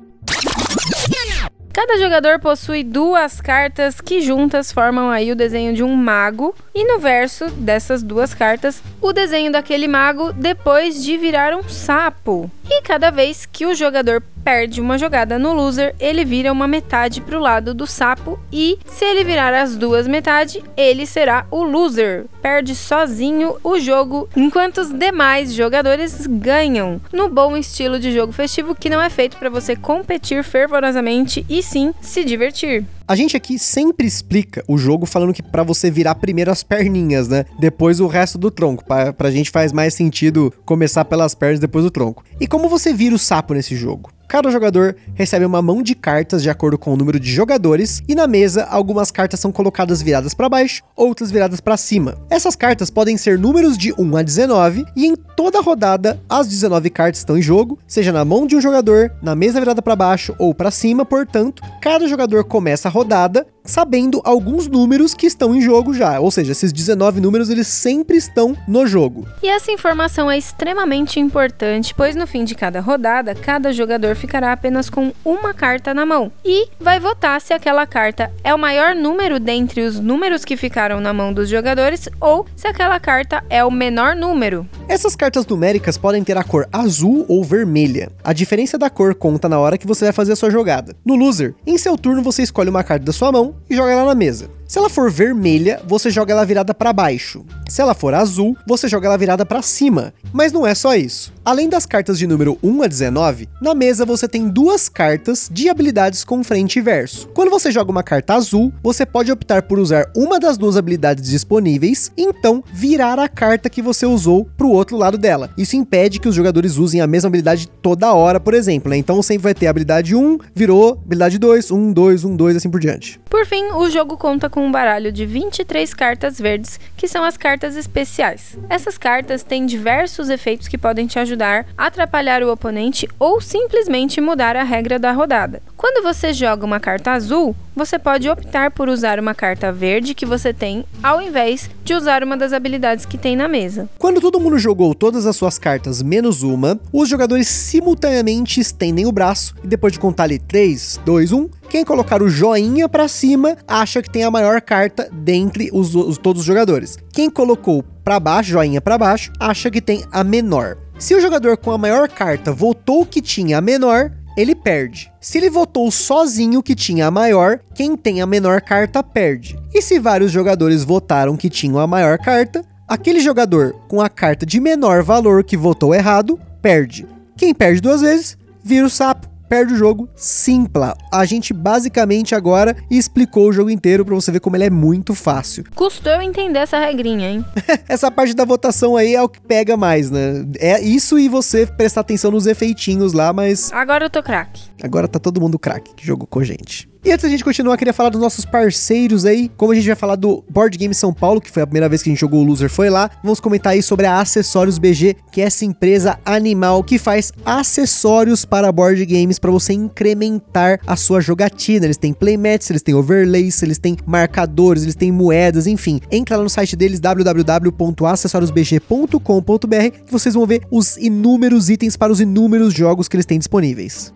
Cada 1.76 1.99
jogador 1.99 2.40
possui 2.40 2.83
duas 2.83 3.38
cartas 3.38 4.00
que 4.00 4.23
juntas 4.23 4.73
formam 4.73 5.11
aí 5.11 5.30
o 5.30 5.37
desenho 5.37 5.75
de 5.75 5.85
um 5.85 5.95
mago 5.95 6.54
e 6.75 6.83
no 6.90 6.99
verso 6.99 7.50
dessas 7.50 8.02
duas 8.02 8.33
cartas 8.33 8.83
o 8.99 9.12
desenho 9.12 9.52
daquele 9.52 9.87
mago 9.87 10.33
depois 10.33 11.04
de 11.04 11.18
virar 11.18 11.54
um 11.54 11.68
sapo. 11.68 12.50
E 12.68 12.82
cada 12.82 13.11
vez 13.11 13.46
que 13.46 13.64
o 13.64 13.75
jogador 13.75 14.23
perde 14.44 14.80
uma 14.80 14.99
jogada 14.99 15.38
no 15.38 15.52
loser, 15.52 15.94
ele 15.99 16.25
vira 16.25 16.52
uma 16.52 16.68
metade 16.68 17.20
para 17.20 17.37
o 17.37 17.40
lado 17.40 17.75
do 17.75 17.87
sapo 17.87 18.38
e 18.52 18.78
se 18.87 19.04
ele 19.04 19.25
virar 19.25 19.54
as 19.54 19.76
duas 19.76 20.06
metades, 20.06 20.62
ele 20.76 21.06
será 21.06 21.46
o 21.50 21.62
loser. 21.62 22.26
Perde 22.42 22.75
sozinho 22.75 23.56
o 23.62 23.78
jogo, 23.78 24.28
enquanto 24.37 24.78
os 24.78 24.92
demais 24.92 25.52
jogadores 25.52 26.26
ganham. 26.26 27.00
No 27.12 27.28
bom 27.28 27.56
estilo 27.56 27.99
de 27.99 28.12
jogo 28.12 28.32
festivo 28.32 28.75
que 28.75 28.90
não 28.90 29.00
é 29.00 29.11
feito 29.11 29.37
para 29.37 29.50
você 29.50 29.75
competir 29.75 30.44
fervorosamente 30.44 31.44
e 31.49 31.62
sim 31.62 31.92
se 32.00 32.25
divertir. 32.25 32.85
A 33.08 33.14
gente 33.14 33.36
aqui 33.36 33.56
sempre 33.56 34.04
explica 34.04 34.64
o 34.66 34.76
jogo 34.76 35.06
falando 35.06 35.32
que 35.32 35.40
para 35.42 35.62
você 35.62 35.88
virar 35.88 36.16
primeiro 36.16 36.50
as 36.50 36.64
perninhas, 36.64 37.28
né? 37.28 37.44
Depois 37.56 38.00
o 38.00 38.08
resto 38.08 38.36
do 38.36 38.50
tronco. 38.50 38.84
Pra, 38.84 39.12
pra 39.12 39.30
gente 39.30 39.48
faz 39.48 39.72
mais 39.72 39.94
sentido 39.94 40.52
começar 40.64 41.04
pelas 41.04 41.32
pernas 41.32 41.60
depois 41.60 41.84
do 41.84 41.90
tronco. 41.90 42.25
E 42.40 42.48
como 42.48 42.68
você 42.68 42.92
vira 42.92 43.14
o 43.14 43.18
sapo 43.18 43.54
nesse 43.54 43.76
jogo? 43.76 44.10
Cada 44.28 44.50
jogador 44.50 44.97
recebe 45.14 45.45
uma 45.45 45.62
mão 45.62 45.83
de 45.83 45.95
cartas 45.95 46.42
de 46.42 46.50
acordo 46.50 46.78
com 46.78 46.92
o 46.92 46.97
número 46.97 47.18
de 47.18 47.30
jogadores 47.30 48.02
e 48.09 48.14
na 48.14 48.26
mesa 48.26 48.64
algumas 48.64 49.11
cartas 49.11 49.40
são 49.40 49.52
colocadas 49.52 50.02
viradas 50.02 50.35
para 50.35 50.49
baixo, 50.49 50.83
outras 50.95 51.30
viradas 51.30 51.61
para 51.61 51.76
cima. 51.76 52.16
Essas 52.30 52.56
cartas 52.56 52.90
podem 52.90 53.16
ser 53.16 53.38
números 53.38 53.76
de 53.76 53.92
1 53.99 54.16
a 54.16 54.23
19 54.23 54.85
e 54.97 55.06
em 55.06 55.16
toda 55.16 55.61
rodada 55.61 56.21
as 56.28 56.49
19 56.49 56.90
cartas 56.90 57.21
estão 57.21 57.37
em 57.37 57.42
jogo, 57.42 57.78
seja 57.87 58.12
na 58.12 58.25
mão 58.25 58.47
de 58.47 58.56
um 58.56 58.61
jogador, 58.61 59.12
na 59.23 59.35
mesa 59.35 59.61
virada 59.61 59.83
para 59.83 59.97
baixo 59.97 60.35
ou 60.38 60.54
para 60.54 60.71
cima, 60.71 61.04
portanto, 61.04 61.62
cada 61.80 62.06
jogador 62.09 62.45
começa 62.45 62.88
a 62.88 62.90
rodada 62.90 63.47
sabendo 63.66 64.20
alguns 64.25 64.66
números 64.68 65.14
que 65.14 65.26
estão 65.26 65.54
em 65.54 65.61
jogo 65.61 65.92
já, 65.92 66.20
ou 66.20 66.30
seja, 66.30 66.52
esses 66.52 66.73
19 66.73 67.20
números 67.20 67.50
eles 67.50 67.66
sempre 67.66 68.16
estão 68.16 68.56
no 68.66 68.87
jogo. 68.87 69.26
E 69.42 69.49
essa 69.49 69.73
informação 69.73 70.30
é 70.30 70.38
extremamente 70.38 71.20
importante, 71.20 71.94
pois 71.94 72.14
no 72.14 72.26
fim 72.26 72.44
de 72.44 72.54
cada 72.54 72.80
rodada, 72.80 73.35
cada 73.35 73.73
jogador 73.73 74.14
ficará 74.14 74.52
apenas 74.52 74.88
com 74.88 75.12
uma 75.25 75.52
carta 75.52 75.92
na 75.92 76.06
mão 76.06 76.30
e 76.44 76.68
vai 76.80 77.00
votar 77.00 77.40
se 77.40 77.52
aquela 77.52 77.87
carta 77.87 78.32
é 78.44 78.54
o 78.54 78.58
maior 78.58 78.94
número 78.94 79.40
dentre 79.40 79.82
os 79.82 79.99
números 79.99 80.44
que 80.44 80.56
ficaram 80.56 81.00
na 81.00 81.12
mão 81.12 81.32
dos 81.32 81.49
jogadores 81.49 82.08
ou 82.20 82.46
se 82.54 82.66
aquela 82.66 82.99
carta 83.00 83.42
é 83.50 83.64
o 83.64 83.70
menor 83.70 84.14
número. 84.14 84.66
Essas 84.88 85.16
cartas 85.16 85.46
numéricas 85.46 85.99
podem 85.99 86.23
ter 86.23 86.37
a 86.37 86.44
cor 86.44 86.68
azul 86.73 87.25
ou 87.28 87.42
vermelha. 87.42 88.11
A 88.23 88.32
diferença 88.32 88.78
da 88.78 88.88
cor 88.88 89.14
conta 89.14 89.49
na 89.49 89.58
hora 89.58 89.76
que 89.76 89.87
você 89.87 90.04
vai 90.04 90.12
fazer 90.12 90.32
a 90.32 90.37
sua 90.37 90.50
jogada. 90.50 90.94
No 91.04 91.16
loser, 91.16 91.54
em 91.66 91.76
seu 91.76 91.96
turno 91.99 92.23
você 92.23 92.42
escolhe 92.42 92.70
uma 92.70 92.85
carta 92.85 93.04
da 93.04 93.12
sua 93.12 93.32
mão 93.32 93.55
e 93.68 93.75
joga 93.75 93.92
ela 93.92 94.04
na 94.04 94.14
mesa. 94.14 94.48
Se 94.66 94.78
ela 94.80 94.90
for 94.90 95.08
vermelha, 95.08 95.80
você 95.87 96.11
joga 96.11 96.32
ela 96.32 96.44
virada 96.44 96.75
para 96.75 96.92
baixo. 96.92 97.44
Se 97.68 97.80
ela 97.80 97.94
for 97.94 98.12
azul, 98.14 98.56
você 98.66 98.88
joga 98.88 99.06
ela 99.06 99.16
virada 99.16 99.46
para 99.46 99.62
cima. 99.62 100.12
Mas 100.32 100.52
não 100.52 100.66
é 100.66 100.75
só 100.75 100.96
isso. 100.96 101.32
Além 101.44 101.68
das 101.68 101.87
cartas 101.87 102.18
de 102.18 102.26
número 102.26 102.58
1 102.61 102.82
a 102.82 102.87
19, 102.88 103.49
na 103.62 103.73
mesa 103.73 104.04
você 104.04 104.26
tem 104.26 104.49
duas 104.49 104.88
cartas 104.88 105.49
de 105.52 105.68
habilidades 105.68 106.25
com 106.25 106.42
frente 106.42 106.80
e 106.80 106.82
verso. 106.82 107.28
Quando 107.28 107.50
você 107.50 107.70
joga 107.70 107.92
uma 107.92 108.02
carta 108.02 108.35
azul, 108.35 108.73
você 108.82 109.06
pode 109.06 109.30
optar 109.30 109.62
por 109.62 109.78
usar 109.78 110.11
uma 110.16 110.40
das 110.40 110.58
duas 110.58 110.76
habilidades 110.76 111.30
disponíveis, 111.30 112.11
então 112.16 112.64
virar 112.73 113.20
a 113.20 113.28
carta 113.28 113.70
que 113.70 113.80
você 113.80 114.04
usou 114.04 114.49
para 114.56 114.66
o 114.66 114.73
outro 114.73 114.96
lado 114.96 115.16
dela. 115.16 115.50
Isso 115.56 115.76
impede 115.76 116.18
que 116.18 116.28
os 116.28 116.35
jogadores 116.35 116.76
usem 116.76 117.00
a 117.00 117.06
mesma 117.06 117.28
habilidade 117.28 117.68
toda 117.80 118.12
hora, 118.12 118.40
por 118.40 118.52
exemplo. 118.52 118.90
Né? 118.90 118.96
Então 118.96 119.23
sempre 119.23 119.44
vai 119.44 119.54
ter 119.54 119.68
habilidade 119.68 120.16
1, 120.16 120.38
virou, 120.52 121.00
habilidade 121.04 121.38
2, 121.38 121.70
1, 121.70 121.92
2, 121.92 122.25
1, 122.25 122.37
2, 122.37 122.56
assim 122.56 122.70
por 122.70 122.80
diante. 122.80 123.20
Por 123.30 123.46
fim, 123.46 123.66
o 123.66 123.88
jogo 123.88 124.16
conta 124.16 124.50
com 124.50 124.55
um 124.60 124.70
baralho 124.70 125.12
de 125.12 125.26
23 125.26 125.92
cartas 125.94 126.40
verdes, 126.40 126.80
que 126.96 127.06
são 127.06 127.25
as 127.25 127.36
cartas 127.36 127.76
especiais. 127.76 128.58
Essas 128.68 128.96
cartas 128.96 129.42
têm 129.42 129.66
diversos 129.66 130.28
efeitos 130.28 130.68
que 130.68 130.78
podem 130.78 131.06
te 131.06 131.18
ajudar 131.18 131.66
atrapalhar 131.76 132.42
o 132.42 132.50
oponente 132.50 133.08
ou 133.18 133.40
simplesmente 133.40 134.20
mudar 134.20 134.56
a 134.56 134.62
regra 134.62 134.98
da 134.98 135.12
rodada. 135.12 135.62
Quando 135.88 136.02
você 136.02 136.33
joga 136.33 136.66
uma 136.66 136.81
carta 136.81 137.12
azul, 137.12 137.55
você 137.73 137.97
pode 137.97 138.28
optar 138.28 138.73
por 138.73 138.88
usar 138.88 139.21
uma 139.21 139.37
carta 139.37 139.71
verde 139.71 140.16
que 140.16 140.26
você 140.26 140.52
tem, 140.52 140.85
ao 141.00 141.23
invés 141.23 141.71
de 141.85 141.95
usar 141.95 142.25
uma 142.25 142.37
das 142.37 142.52
habilidades 142.52 143.07
que 143.07 143.16
tem 143.16 143.37
na 143.37 143.47
mesa. 143.47 143.88
Quando 143.97 144.21
todo 144.21 144.40
mundo 144.40 144.59
jogou 144.59 144.97
todas 144.97 145.26
as 145.26 145.37
suas 145.37 145.61
cartas 145.61 146.02
menos 146.02 146.43
uma, 146.43 146.76
os 146.93 147.09
jogadores 147.09 147.47
simultaneamente 147.47 148.59
estendem 148.59 149.07
o 149.07 149.12
braço 149.12 149.55
e 149.62 149.69
depois 149.69 149.93
de 149.93 150.00
contar 150.00 150.25
ali 150.25 150.40
3, 150.40 151.02
2, 151.05 151.31
1, 151.31 151.49
quem 151.71 151.85
colocar 151.85 152.21
o 152.21 152.28
joinha 152.28 152.88
para 152.88 153.07
cima 153.07 153.57
acha 153.64 154.02
que 154.02 154.11
tem 154.11 154.25
a 154.25 154.31
maior 154.31 154.61
carta 154.61 155.09
dentre 155.12 155.71
os, 155.73 155.95
os 155.95 156.19
todos 156.19 156.40
os 156.40 156.47
jogadores. 156.47 156.99
Quem 157.12 157.31
colocou 157.31 157.85
para 158.02 158.19
baixo, 158.19 158.50
joinha 158.50 158.81
para 158.81 158.99
baixo, 158.99 159.31
acha 159.38 159.71
que 159.71 159.81
tem 159.81 160.05
a 160.11 160.25
menor. 160.25 160.78
Se 160.99 161.14
o 161.14 161.21
jogador 161.21 161.57
com 161.57 161.71
a 161.71 161.78
maior 161.78 162.09
carta 162.09 162.50
votou 162.50 163.07
que 163.07 163.23
tinha 163.23 163.59
a 163.59 163.61
menor, 163.61 164.11
ele 164.37 164.55
perde. 164.55 165.11
Se 165.21 165.38
ele 165.38 165.49
votou 165.49 165.90
sozinho 165.90 166.62
que 166.62 166.75
tinha 166.75 167.07
a 167.07 167.11
maior, 167.11 167.61
quem 167.75 167.97
tem 167.97 168.21
a 168.21 168.26
menor 168.26 168.61
carta 168.61 169.02
perde. 169.02 169.59
E 169.73 169.81
se 169.81 169.99
vários 169.99 170.31
jogadores 170.31 170.85
votaram 170.85 171.37
que 171.37 171.50
tinham 171.50 171.78
a 171.78 171.87
maior 171.87 172.19
carta, 172.19 172.64
aquele 172.87 173.21
jogador 173.21 173.75
com 173.88 174.00
a 174.00 174.09
carta 174.09 174.45
de 174.45 174.61
menor 174.61 175.02
valor 175.02 175.43
que 175.43 175.57
votou 175.57 175.95
errado 175.95 176.38
perde. 176.61 177.07
Quem 177.37 177.55
perde 177.55 177.81
duas 177.81 178.00
vezes, 178.00 178.37
vira 178.62 178.87
o 178.87 178.90
sapo 178.90 179.36
perde 179.49 179.75
o 179.75 179.76
jogo 179.76 180.09
simpla. 180.15 180.97
A 181.12 181.25
gente 181.25 181.53
basicamente 181.53 182.35
agora 182.35 182.76
explicou 182.91 183.49
o 183.49 183.53
jogo 183.53 183.71
inteiro 183.71 184.05
para 184.05 184.15
você 184.15 184.31
ver 184.31 184.41
como 184.41 184.57
ele 184.57 184.65
é 184.65 184.71
muito 184.71 185.15
fácil. 185.15 185.65
Custou 185.75 186.12
eu 186.12 186.23
entender 186.23 186.59
essa 186.59 186.79
regrinha, 186.79 187.31
hein? 187.31 187.45
essa 187.88 188.11
parte 188.11 188.35
da 188.35 188.45
votação 188.45 188.97
aí 188.97 189.15
é 189.15 189.23
o 189.23 189.29
que 189.29 189.41
pega 189.41 189.76
mais, 189.76 190.11
né? 190.11 190.47
É 190.59 190.81
isso 190.81 191.19
e 191.19 191.29
você 191.29 191.67
prestar 191.67 192.00
atenção 192.00 192.31
nos 192.31 192.47
efeitinhos 192.47 193.12
lá, 193.12 193.33
mas. 193.33 193.73
Agora 193.73 194.07
eu 194.07 194.11
tô 194.11 194.23
craque. 194.23 194.62
Agora 194.83 195.09
tá 195.09 195.19
todo 195.19 195.41
mundo 195.41 195.59
craque 195.59 195.95
que 195.95 196.07
jogou 196.07 196.26
com 196.26 196.41
a 196.41 196.45
gente. 196.45 196.88
E 197.06 197.12
antes 197.12 197.22
da 197.22 197.28
gente 197.28 197.44
continuar, 197.44 197.76
queria 197.76 197.94
falar 197.94 198.08
dos 198.08 198.20
nossos 198.20 198.44
parceiros 198.44 199.25
aí. 199.25 199.48
Como 199.56 199.70
a 199.70 199.76
gente 199.76 199.86
vai 199.86 199.94
falar 199.94 200.16
do 200.16 200.42
Board 200.50 200.76
Game 200.76 200.92
São 200.92 201.14
Paulo, 201.14 201.40
que 201.40 201.48
foi 201.48 201.62
a 201.62 201.66
primeira 201.66 201.88
vez 201.88 202.02
que 202.02 202.08
a 202.08 202.12
gente 202.12 202.18
jogou 202.18 202.42
o 202.42 202.44
Loser, 202.44 202.68
foi 202.68 202.90
lá. 202.90 203.08
Vamos 203.22 203.38
comentar 203.38 203.75
aí 203.75 203.80
sobre 203.80 204.06
a 204.06 204.20
Acessórios 204.20 204.76
BG, 204.76 205.14
que 205.30 205.40
é 205.40 205.44
essa 205.44 205.64
empresa 205.64 206.18
animal 206.25 206.82
que 206.82 206.98
faz 206.98 207.32
acessórios 207.44 208.44
para 208.44 208.72
board 208.72 209.06
games 209.06 209.38
para 209.38 209.52
você 209.52 209.72
incrementar 209.72 210.80
a 210.84 210.96
sua 210.96 211.20
jogatina. 211.20 211.86
Eles 211.86 211.96
têm 211.96 212.12
playmats, 212.12 212.70
eles 212.70 212.82
têm 212.82 212.96
overlays, 212.96 213.62
eles 213.62 213.78
têm 213.78 213.96
marcadores, 214.04 214.82
eles 214.82 214.96
têm 214.96 215.12
moedas, 215.12 215.68
enfim. 215.68 216.00
Entra 216.10 216.36
lá 216.36 216.42
no 216.42 216.50
site 216.50 216.75
deles 216.75 216.98
www.acessoriosbg.com.br 216.98 219.98
que 220.04 220.10
vocês 220.10 220.34
vão 220.34 220.44
ver 220.44 220.62
os 220.72 220.96
inúmeros 220.96 221.70
itens 221.70 221.96
para 221.96 222.12
os 222.12 222.18
inúmeros 222.18 222.75
jogos 222.75 223.06
que 223.06 223.14
eles 223.14 223.26
têm 223.26 223.38
disponíveis. 223.38 224.15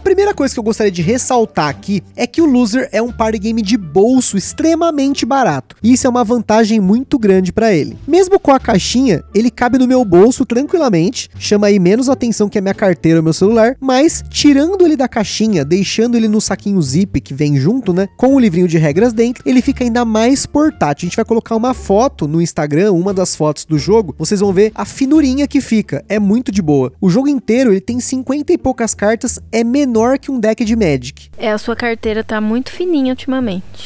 A 0.00 0.02
primeira 0.02 0.32
coisa 0.32 0.54
que 0.54 0.58
eu 0.58 0.64
gostaria 0.64 0.90
de 0.90 1.02
ressaltar 1.02 1.68
aqui 1.68 2.02
é 2.16 2.26
que 2.26 2.40
o 2.40 2.46
Loser 2.46 2.88
é 2.90 3.02
um 3.02 3.12
party 3.12 3.38
game 3.38 3.60
de 3.60 3.76
bolso 3.76 4.34
extremamente 4.34 5.26
barato. 5.26 5.76
E 5.82 5.92
isso 5.92 6.06
é 6.06 6.10
uma 6.10 6.24
vantagem 6.24 6.80
muito 6.80 7.18
grande 7.18 7.52
para 7.52 7.74
ele. 7.74 7.98
Mesmo 8.08 8.40
com 8.40 8.50
a 8.50 8.58
caixinha, 8.58 9.22
ele 9.34 9.50
cabe 9.50 9.76
no 9.76 9.86
meu 9.86 10.02
bolso 10.02 10.46
tranquilamente, 10.46 11.28
chama 11.38 11.66
aí 11.66 11.78
menos 11.78 12.08
atenção 12.08 12.48
que 12.48 12.58
a 12.58 12.62
minha 12.62 12.72
carteira 12.72 13.18
ou 13.18 13.22
meu 13.22 13.34
celular, 13.34 13.76
mas 13.78 14.24
tirando 14.30 14.86
ele 14.86 14.96
da 14.96 15.06
caixinha, 15.06 15.66
deixando 15.66 16.16
ele 16.16 16.28
no 16.28 16.40
saquinho 16.40 16.80
zip 16.80 17.20
que 17.20 17.34
vem 17.34 17.58
junto, 17.58 17.92
né, 17.92 18.08
com 18.16 18.34
o 18.34 18.40
livrinho 18.40 18.66
de 18.66 18.78
regras 18.78 19.12
dentro, 19.12 19.42
ele 19.44 19.60
fica 19.60 19.84
ainda 19.84 20.02
mais 20.02 20.46
portátil. 20.46 21.04
A 21.04 21.08
gente 21.10 21.16
vai 21.16 21.26
colocar 21.26 21.54
uma 21.54 21.74
foto 21.74 22.26
no 22.26 22.40
Instagram, 22.40 22.92
uma 22.92 23.12
das 23.12 23.36
fotos 23.36 23.66
do 23.66 23.78
jogo, 23.78 24.14
vocês 24.18 24.40
vão 24.40 24.50
ver 24.50 24.72
a 24.74 24.86
finurinha 24.86 25.46
que 25.46 25.60
fica, 25.60 26.02
é 26.08 26.18
muito 26.18 26.50
de 26.50 26.62
boa. 26.62 26.90
O 27.02 27.10
jogo 27.10 27.28
inteiro 27.28 27.70
ele 27.70 27.82
tem 27.82 28.00
50 28.00 28.50
e 28.50 28.56
poucas 28.56 28.94
cartas, 28.94 29.38
é 29.52 29.62
menor 29.62 29.89
menor 29.90 30.18
que 30.18 30.30
um 30.30 30.38
deck 30.38 30.64
de 30.64 30.76
Magic. 30.76 31.28
É, 31.36 31.50
a 31.50 31.58
sua 31.58 31.74
carteira 31.74 32.22
tá 32.22 32.40
muito 32.40 32.70
fininha 32.70 33.12
ultimamente. 33.12 33.82